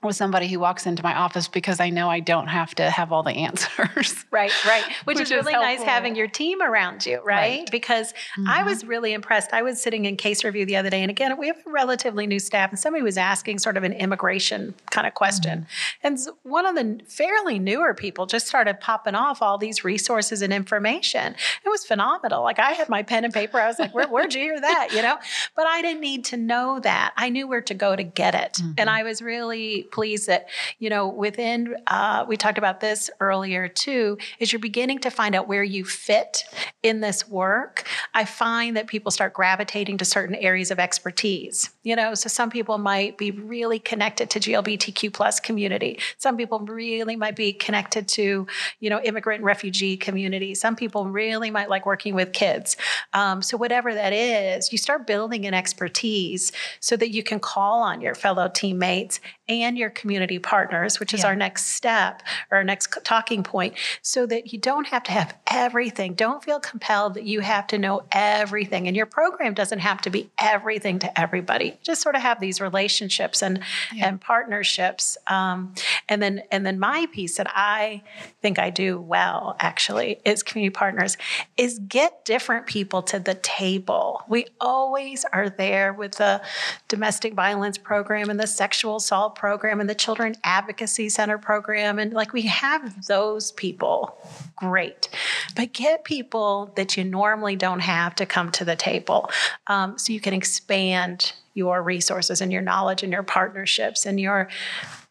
[0.03, 3.12] with somebody who walks into my office because i know i don't have to have
[3.12, 7.05] all the answers right right which, which is really is nice having your team around
[7.07, 7.70] you right, right.
[7.70, 8.48] because mm-hmm.
[8.48, 11.36] i was really impressed i was sitting in case review the other day and again
[11.38, 15.07] we have a relatively new staff and somebody was asking sort of an immigration kind
[15.07, 16.07] of question mm-hmm.
[16.07, 20.53] and one of the fairly newer people just started popping off all these resources and
[20.53, 21.34] information
[21.64, 24.34] it was phenomenal like i had my pen and paper I was like, Where, where'd
[24.34, 24.88] you hear that?
[24.92, 25.18] You know,
[25.57, 27.12] but I didn't need to know that.
[27.16, 28.55] I knew where to go to get it.
[28.55, 28.72] Mm-hmm.
[28.78, 33.68] And I was really pleased that, you know, within, uh, we talked about this earlier
[33.68, 36.45] too, is you're beginning to find out where you fit
[36.82, 37.86] in this work.
[38.14, 42.51] I find that people start gravitating to certain areas of expertise, you know, so some
[42.51, 45.99] people might be really connected to GLBTQ plus community.
[46.18, 48.47] Some people really might be connected to,
[48.78, 50.55] you know, immigrant and refugee community.
[50.55, 52.76] Some people really might like working with kids.
[53.12, 57.82] Um, so whatever that is, you start building an expertise so that you can call
[57.82, 61.28] on your fellow teammates and your community partners, which is Yeah.
[61.28, 65.35] our next step or our next talking point, so that you don't have to have
[65.49, 66.14] everything.
[66.14, 68.87] Don't feel compelled that you have to know everything.
[68.87, 71.78] And your program doesn't have to be everything to everybody.
[71.83, 73.62] Just sort of have these relationships and
[73.93, 74.09] Yeah.
[74.09, 75.16] and partnerships.
[75.26, 75.74] Um,
[76.09, 78.03] and then and then my piece that I
[78.43, 81.16] think I do well actually is community partners
[81.57, 84.22] is get different people to the table.
[84.28, 86.43] We always are there with the
[86.89, 92.12] domestic violence program and the sexual assault program and the children advocacy center program and
[92.12, 94.18] like we have those people.
[94.57, 95.09] Great.
[95.55, 99.31] But get people that you normally don't have to come to the table
[99.68, 104.49] um, so you can expand your resources and your knowledge and your partnerships and your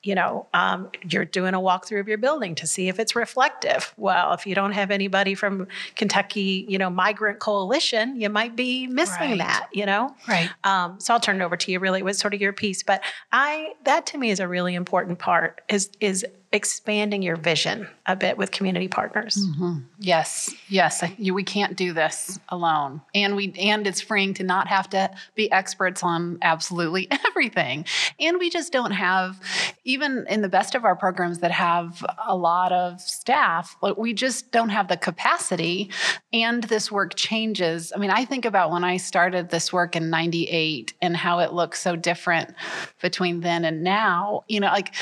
[0.03, 3.93] you know um, you're doing a walkthrough of your building to see if it's reflective
[3.97, 8.87] well if you don't have anybody from kentucky you know migrant coalition you might be
[8.87, 9.37] missing Right.
[9.39, 10.49] that you know Right.
[10.63, 11.79] um, so I'll turn it over to you.
[11.79, 14.75] Really, it was sort of your piece, but I that to me is a really
[14.75, 19.37] important part is is expanding your vision a bit with community partners.
[19.37, 19.79] Mm-hmm.
[19.99, 21.03] Yes, yes.
[21.03, 24.89] I- You, we can't do this alone, and we and it's freeing to not have
[24.91, 27.85] to be experts on absolutely everything.
[28.19, 29.39] And we just don't have,
[29.83, 34.51] even in the best of our programs that have a lot of staff, we just
[34.51, 35.91] don't have the capacity.
[36.33, 37.91] And this work changes.
[37.95, 41.53] I mean, I think about when I started this work in '98 and how it
[41.53, 42.53] looks so different
[43.01, 44.43] between then and now.
[44.47, 44.93] You know, like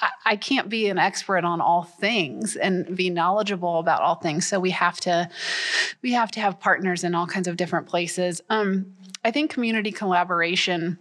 [0.00, 4.46] I, I- can't be an expert on all things and be knowledgeable about all things.
[4.46, 5.28] So we have to
[6.02, 8.40] we have to have partners in all kinds of different places.
[8.50, 8.94] Um,
[9.24, 10.98] I think community collaboration,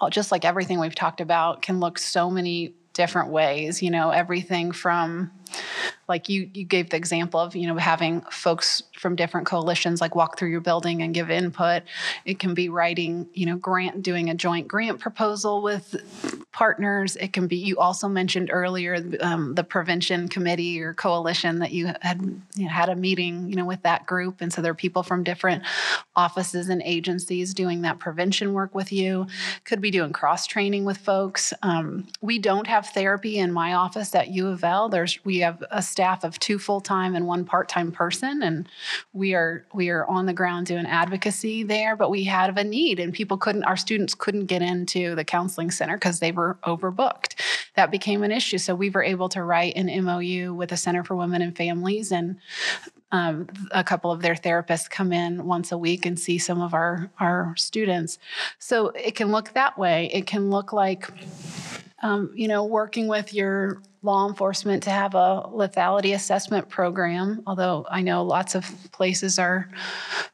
[0.00, 3.82] uh, just like everything we've talked about, can look so many different ways.
[3.82, 5.30] You know, everything from
[6.08, 10.14] like you you gave the example of you know having folks from different coalitions like
[10.14, 11.82] walk through your building and give input.
[12.24, 15.96] It can be writing you know grant doing a joint grant proposal with
[16.52, 17.16] partners.
[17.16, 21.92] It can be you also mentioned earlier um, the prevention committee or coalition that you
[22.02, 22.20] had
[22.56, 24.40] you know, had a meeting you know with that group.
[24.40, 25.62] And so there are people from different
[26.16, 29.26] offices and agencies doing that prevention work with you.
[29.64, 31.54] Could be doing cross training with folks.
[31.62, 34.88] Um, we don't have therapy in my office at u of l.
[34.88, 38.68] There's we have a staff of two full-time and one part-time person and
[39.12, 42.98] we are we are on the ground doing advocacy there but we had a need
[42.98, 47.34] and people couldn't our students couldn't get into the counseling center because they were overbooked.
[47.76, 51.04] That became an issue so we were able to write an mou with the center
[51.04, 52.38] for women and families and
[53.12, 56.74] um, a couple of their therapists come in once a week and see some of
[56.74, 58.18] our our students.
[58.58, 60.10] So it can look that way.
[60.12, 61.08] It can look like
[62.02, 67.86] um, you know working with your law enforcement to have a lethality assessment program although
[67.90, 69.68] i know lots of places are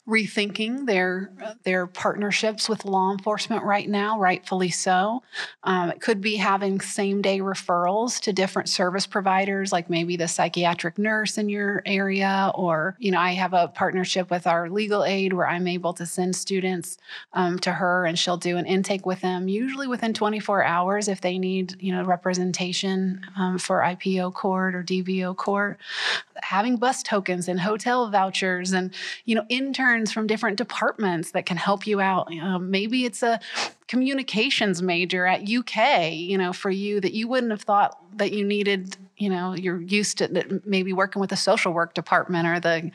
[0.09, 1.31] rethinking their
[1.64, 5.23] their partnerships with law enforcement right now rightfully so.
[5.64, 10.27] Um, it could be having same day referrals to different service providers like maybe the
[10.27, 15.05] psychiatric nurse in your area or you know i have a partnership with our legal
[15.05, 16.97] aid where i'm able to send students
[17.35, 21.21] um, to her and she'll do an intake with them usually within 24 hours if
[21.21, 25.79] they need you know representation um, for ipo court or dvo court
[26.43, 28.93] having bus tokens and hotel vouchers and
[29.25, 32.33] you know interns from different departments that can help you out.
[32.41, 33.41] Um, maybe it's a
[33.87, 35.77] communications major at uk
[36.13, 39.81] you know for you that you wouldn't have thought that you needed you know you're
[39.81, 42.91] used to maybe working with the social work department or the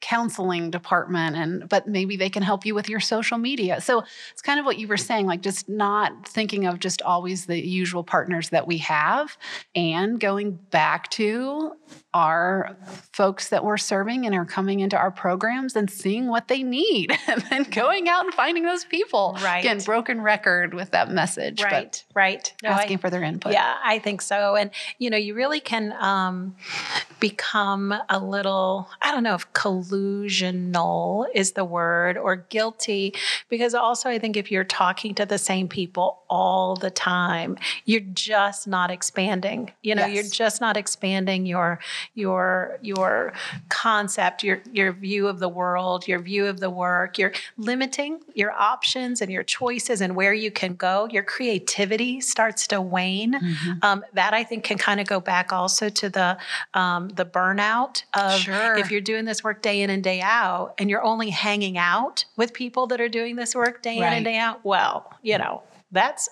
[0.00, 3.80] counseling department and but maybe they can help you with your social media.
[3.80, 7.46] So it's kind of what you were saying like just not thinking of just always
[7.46, 9.36] the usual partners that we have
[9.74, 11.72] and going back to
[12.14, 12.76] our
[13.12, 17.12] folks that we're serving and are coming into our programs and seeing what they need
[17.26, 19.58] and then going out and finding those people Right.
[19.60, 22.54] again broken record with that message but Right, right.
[22.62, 24.56] No, I- asking for their input Yeah, I think so.
[24.56, 26.56] And you know, you really can um,
[27.20, 33.14] become a little, I don't know if collusional is the word or guilty,
[33.48, 38.00] because also I think if you're talking to the same people all the time, you're
[38.00, 39.72] just not expanding.
[39.82, 41.75] You know, you're just not expanding your
[42.14, 43.32] your your
[43.68, 47.18] concept, your your view of the world, your view of the work.
[47.18, 51.08] You're limiting your options and your choices and where you can go.
[51.10, 53.34] Your creativity starts to wane.
[53.34, 53.84] Mhm.
[53.84, 56.36] Um, that I think can kind of go back also to the
[56.74, 58.76] um, the burnout of Sure.
[58.76, 62.24] if you're doing this work day in and day out, and you're only hanging out
[62.36, 64.64] with people that are doing this work day in and day out.
[64.64, 65.62] Well, you know
[65.92, 66.28] that's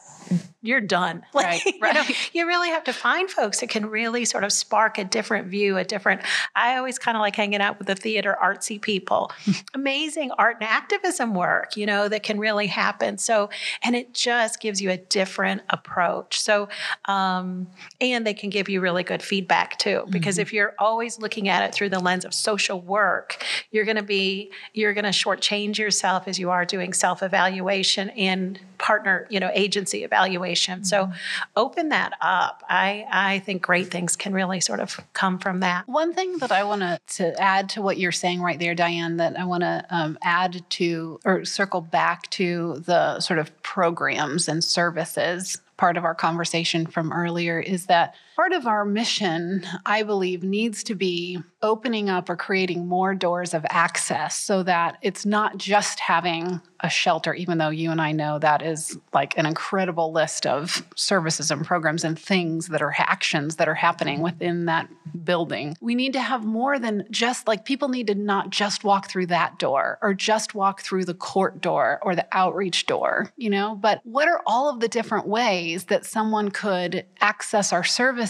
[0.65, 1.23] you're done.
[1.45, 4.97] Right, you, know, you really have to find folks that can really sort of spark
[4.97, 6.23] a different view, a different.
[6.57, 9.31] I always kind of like hanging out with the theater artsy people.
[9.75, 13.19] Amazing art and activism work, you know, that can really happen.
[13.19, 13.51] So,
[13.83, 16.41] and it just gives you a different approach.
[16.41, 16.69] So,
[17.05, 17.67] um,
[18.01, 20.43] and they can give you really good feedback too, because mm-hmm.
[20.43, 24.03] if you're always looking at it through the lens of social work, you're going to
[24.03, 29.41] be you're going to shortchange yourself as you are doing self evaluation and partner, you
[29.41, 30.54] know, agency evaluation.
[30.55, 30.85] Mm-hmm.
[30.85, 31.13] So
[31.57, 32.63] open that up.
[32.69, 35.89] I, I think great things can really sort of come from that.
[35.89, 39.39] One thing that I want to add to what you're saying right there, Diane, that
[39.39, 44.63] I want to um, add to or circle back to the sort of programs and
[44.63, 50.43] services part of our conversation from earlier is that part of our mission, I believe,
[50.43, 55.57] needs to be opening up or creating more doors of access so that it's not
[55.57, 60.13] just having a shelter, even though you and I know that is like an incredible
[60.13, 64.91] list of services and programs and things that are actions that are happening within that
[65.25, 65.77] building.
[65.81, 69.27] We need to have more than just like people need to not just walk through
[69.29, 73.75] that door or just walk through the court door or the outreach door, you know,
[73.75, 78.24] but what are all of the different ways that someone could access our services,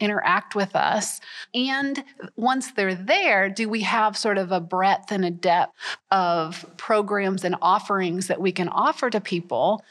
[0.00, 1.20] interact with us,
[1.54, 2.04] and
[2.36, 5.74] once they're there, do we have sort of a breadth and a depth
[6.10, 9.84] of programs and offerings that we can offer to people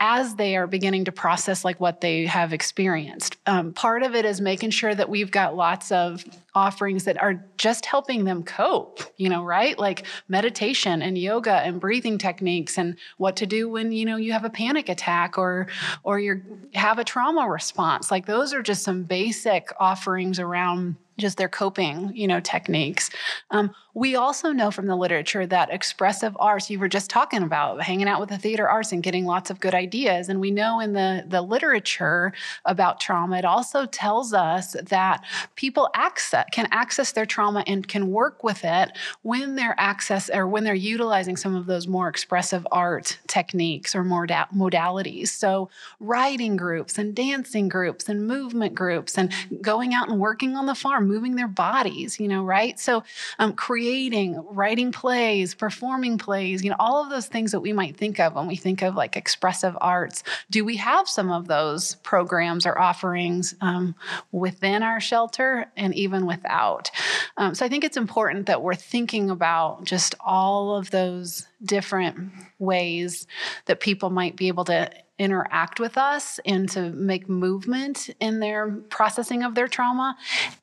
[0.00, 3.36] as they are beginning to process like what they have experienced?
[3.46, 6.24] Um, part of it is making sure that we've got lots of
[6.54, 9.78] offerings that are just helping them cope, you know, right?
[9.78, 14.32] Like meditation and yoga and breathing techniques and what to do when, you know, you
[14.32, 15.66] have a panic attack or
[16.02, 16.42] or you
[16.74, 18.10] have a trauma response.
[18.10, 23.10] Like those are just some basic offerings around just their coping, you know, techniques.
[23.50, 27.80] Um, we also know from the literature that expressive arts, you were just talking about
[27.80, 30.28] hanging out with the theater arts and getting lots of good ideas.
[30.28, 32.32] And we know in the, the literature
[32.64, 38.10] about trauma, it also tells us that people access, can access their trauma and can
[38.10, 38.90] work with it
[39.22, 44.02] when they're access or when they're utilizing some of those more expressive art techniques or
[44.02, 45.28] more da- modalities.
[45.28, 50.66] So writing groups and dancing groups and movement groups and going out and working on
[50.66, 52.78] the farm, moving their bodies, you know, right?
[52.78, 53.04] So
[53.38, 57.96] um, creating writing plays, performing plays, you know, all of those things that we might
[57.96, 60.22] think of when we think of like expressive arts.
[60.50, 63.94] Do we have some of those programs or offerings um,
[64.32, 66.90] within our shelter and even without?
[67.36, 72.32] Um, so I think it's important that we're thinking about just all of those different
[72.58, 73.26] ways
[73.66, 78.70] that people might be able to interact with us and to make movement in their
[78.88, 80.16] processing of their trauma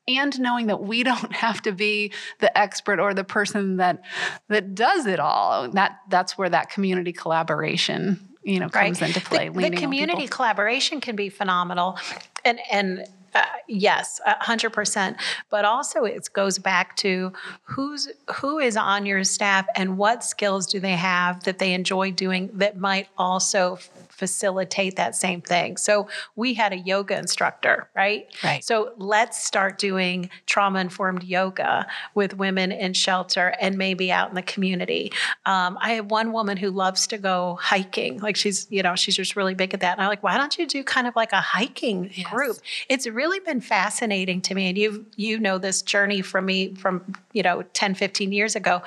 [0.07, 4.01] and knowing that we don't have to be the expert or the person that
[4.49, 9.15] that does it all that that's where that community collaboration you know comes right.
[9.15, 11.97] into play the, the community collaboration can be phenomenal
[12.43, 15.15] and and uh, yes, hundred percent.
[15.49, 17.31] But also, it goes back to
[17.63, 22.11] who's who is on your staff and what skills do they have that they enjoy
[22.11, 23.79] doing that might also
[24.21, 25.77] facilitate that same thing.
[25.77, 28.27] So we had a yoga instructor, right?
[28.43, 28.63] Right.
[28.63, 34.35] So let's start doing trauma informed yoga with women in shelter and maybe out in
[34.35, 35.11] the community.
[35.47, 38.19] Um, I have one woman who loves to go hiking.
[38.19, 39.93] Like she's, you know, she's just really big at that.
[39.93, 42.29] And I'm like, why don't you do kind of like a hiking yes.
[42.29, 42.57] group?
[42.89, 44.69] It's really been fascinating to me.
[44.69, 48.83] And you you know this journey from me from, you know, 10, 15 years ago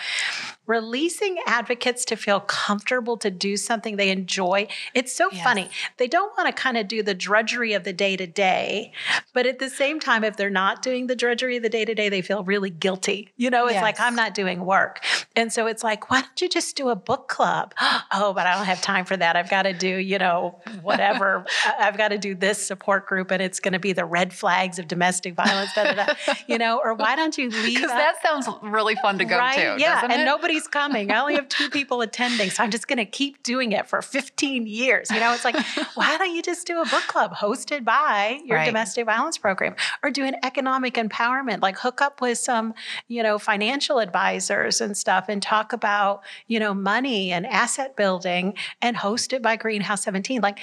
[0.67, 4.67] releasing advocates to feel comfortable to do something they enjoy.
[4.95, 5.45] It's so yes.
[5.45, 5.69] funny.
[5.99, 8.93] They don't want to kind of do the drudgery of the day to day,
[9.33, 11.95] but at the same time, if they're not doing the drudgery of the day to
[11.95, 13.31] day, they feel really guilty.
[13.37, 13.83] You know, it's yes.
[13.83, 15.05] like, I'm not doing work.
[15.37, 17.75] And so it's like, why don't you just do a book club?
[18.13, 19.37] oh, but I don't have time for that.
[19.37, 21.45] I've got to do, you know, whatever.
[21.79, 24.79] I've got to do this support group and it's going to be the red flags
[24.79, 26.35] of domestic violence, da, da, da.
[26.47, 27.75] you know, or why don't you leave?
[27.85, 29.57] Because that sounds really fun to go right?
[29.57, 29.77] to.
[29.79, 30.05] Yeah.
[30.05, 30.25] and it?
[30.25, 31.11] nobody nobody's coming.
[31.11, 32.51] I only have two people attending.
[32.51, 35.11] So I'm just going to keep doing it for 15 years.
[35.11, 35.57] You know, it's like,
[35.95, 38.67] why don't you just do a book club hosted by your right.
[38.67, 42.75] domestic violence program or do an economic empowerment, like hook up with some,
[43.09, 48.55] you know, financial advisors and stuff and talk about, you know, money and asset building
[48.81, 50.41] and host it by Greenhouse 17.
[50.41, 50.61] Like,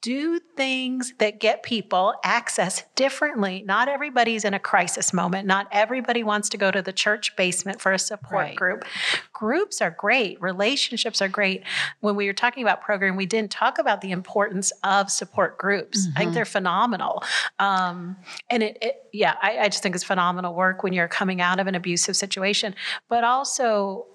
[0.00, 3.64] do things that get people access differently.
[3.66, 5.46] Not everybody's in a crisis moment.
[5.46, 8.56] Not everybody wants to go to the church basement for a support right.
[8.56, 8.84] group.
[9.32, 11.64] Groups are great, relationships are great.
[12.00, 16.06] When we were talking about program, we didn't talk about the importance of support groups.
[16.06, 16.12] Mm-hmm.
[16.12, 16.34] I think mm-hmm.
[16.34, 17.22] they're phenomenal.
[17.58, 18.16] Um,
[18.50, 21.58] and it, it yeah, I, I just think it's phenomenal work when you're coming out
[21.58, 22.74] of an abusive situation,
[23.08, 24.06] but also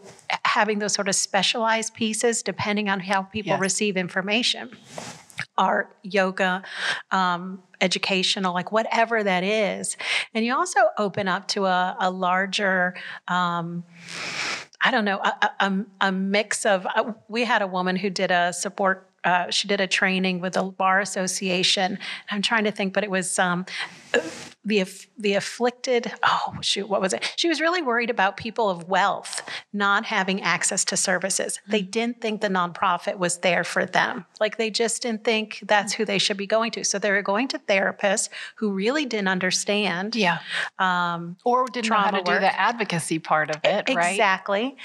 [0.46, 3.60] having those sort of specialized pieces depending on how people yes.
[3.60, 4.72] receive information.
[5.58, 6.64] Art, yoga,
[7.12, 9.98] um, educational, like whatever that is.
[10.34, 12.96] And you also open up to a, a larger,
[13.28, 13.84] um,
[14.82, 16.86] I don't know, a, a, a mix of.
[16.86, 19.10] Uh, we had a woman who did a support.
[19.24, 21.98] Uh, she did a training with the bar association.
[22.30, 23.66] I'm trying to think, but it was um,
[24.66, 24.86] the
[25.18, 27.34] the afflicted oh shoot what was it?
[27.36, 29.42] She was really worried about people of wealth
[29.74, 31.60] not having access to services.
[31.68, 31.92] They mm.
[31.92, 34.26] didn't think the nonprofit was there for them.
[34.40, 36.84] Like they just didn't think that's who they should be going to.
[36.84, 40.40] So they were going to therapists who really didn't understand yeah.
[40.80, 42.26] um, or didn't know how to work.
[42.26, 44.12] do the advocacy part of it right?
[44.12, 44.78] Exactly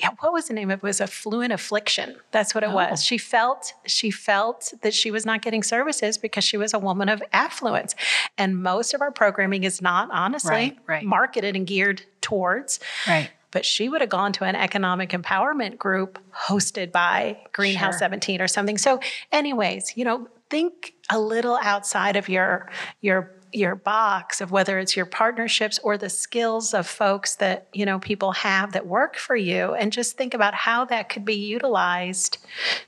[0.00, 0.70] yeah, what was the name?
[0.70, 2.16] It was affluent affliction.
[2.30, 2.74] That's what it oh.
[2.74, 3.04] was.
[3.04, 7.08] She felt she felt that she was not getting services because she was a woman
[7.08, 7.94] of affluence,
[8.38, 11.04] and most of our programming is not honestly right, right.
[11.04, 12.80] marketed and geared towards.
[13.06, 13.30] Right.
[13.50, 17.98] But she would have gone to an economic empowerment group hosted by Greenhouse sure.
[17.98, 18.78] 17 or something.
[18.78, 19.00] So,
[19.32, 22.70] anyways, you know, think a little outside of your
[23.00, 27.84] your your box of whether it's your partnerships or the skills of folks that you
[27.84, 31.34] know people have that work for you and just think about how that could be
[31.34, 32.38] utilized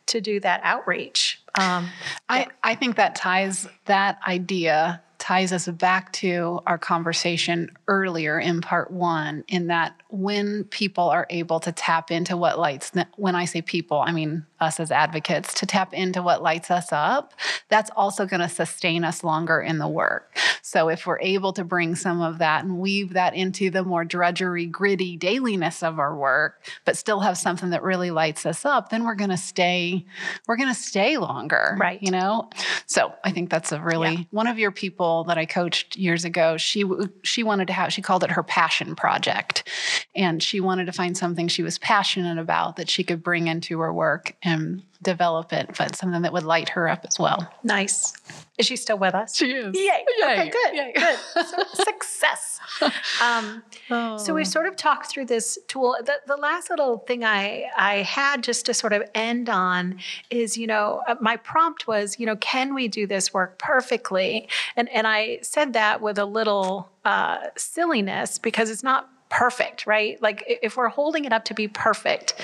[0.07, 1.43] to do that outreach.
[1.59, 1.89] Um,
[2.29, 8.61] I, I think that ties that idea ties us back to our conversation earlier in
[8.61, 13.47] part one, in that when people are able to tap into what lights, when I
[13.47, 17.33] say people, I mean us as advocates, to tap into what lights us up,
[17.71, 20.37] that's also going to sustain us longer in the work.
[20.61, 24.05] So if we're able to bring some of that and weave that into the more
[24.05, 28.91] drudgery, gritty dailiness of our work, but still have something that really lights us up,
[28.91, 30.05] then we're going to stay,
[30.47, 31.77] we're going to stay longer.
[31.81, 32.01] Right.
[32.03, 32.51] You know?
[32.85, 34.25] So I think that's a really, yeah.
[34.31, 36.85] one of your people that I coached years ago, she,
[37.23, 39.67] she wanted to have, she called it her passion project.
[40.15, 43.81] And she wanted to find something she was passionate about that she could bring into
[43.81, 47.53] her work and develop it, but something that would light her up as well.
[47.65, 48.15] Nice.
[48.59, 49.37] Is she still with us?
[49.37, 49.75] She is.
[49.75, 50.05] Yay.
[50.19, 50.25] Yay.
[50.25, 50.75] Okay, good.
[50.75, 50.93] Yay.
[50.95, 51.19] Good.
[51.53, 52.61] So, success.
[53.21, 54.17] Um, oh.
[54.17, 55.97] So we've sort of talked through this tool.
[56.05, 59.99] The, the last little thing I, I had just to sort of end on
[60.31, 64.49] is, you know, uh, my prompt was, you know, can we do this work perfectly?
[64.77, 70.21] And, and I said that with a little uh, silliness because it's not perfect, right?
[70.21, 72.35] Like if we're holding it up to be perfect,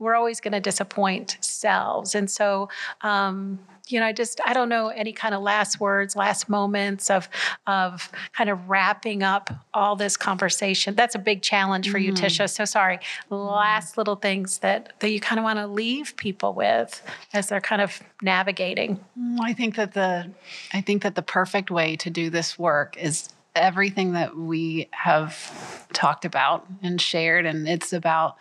[0.00, 2.16] we're always going to disappoint selves.
[2.16, 2.68] And so,
[3.02, 7.10] um, you know, I just I don't know any kind of last words, last moments
[7.10, 7.28] of
[7.66, 10.94] of kind of wrapping up all this conversation.
[10.94, 12.04] That's a big challenge for mm.
[12.04, 12.48] you, Tisha.
[12.50, 12.98] So sorry.
[13.30, 17.02] Last little things that that you kind of want to leave people with
[17.32, 19.00] as they're kind of navigating.
[19.40, 20.30] I think that the
[20.72, 25.86] I think that the perfect way to do this work is everything that we have
[25.92, 28.36] talked about and shared and it's about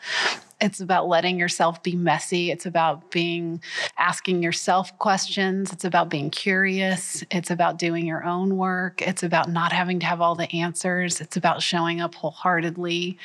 [0.62, 2.52] it's about letting yourself be messy.
[2.52, 3.64] It's about being
[3.98, 5.74] asking yourself questions.
[5.74, 7.24] It's about being curious.
[7.32, 9.02] It's about doing your own work.
[9.02, 11.20] It's about not having to have all the answers.
[11.20, 13.18] It's about showing up wholeheartedly.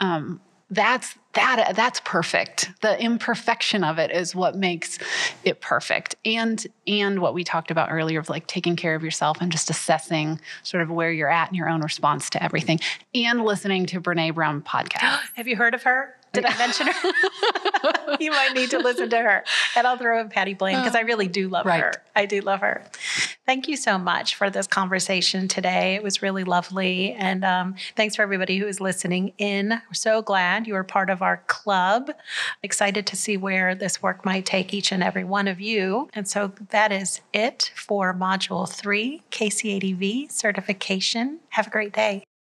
[0.00, 0.40] Um,
[0.70, 2.70] that's that that's perfect.
[2.80, 4.98] The imperfection of it is what makes
[5.44, 6.16] it perfect.
[6.24, 9.70] And and what we talked about earlier of like taking care of yourself and just
[9.70, 12.80] assessing sort of where you're at in your own response to everything
[13.14, 15.20] and listening to brene brown podcast.
[15.34, 17.12] Have you heard of her did I mention her?
[18.20, 19.44] you might need to listen to her.
[19.76, 21.80] And I'll throw in Patty Blaine because I really do love right.
[21.80, 21.92] her.
[22.14, 22.84] I do love her.
[23.46, 25.94] Thank you so much for this conversation today.
[25.94, 27.12] It was really lovely.
[27.12, 29.70] And um, thanks for everybody who is listening in.
[29.70, 32.10] We're so glad you are part of our club.
[32.62, 36.08] Excited to see where this work might take each and every one of you.
[36.12, 41.40] And so that is it for Module 3, KCADV certification.
[41.50, 42.27] Have a great day.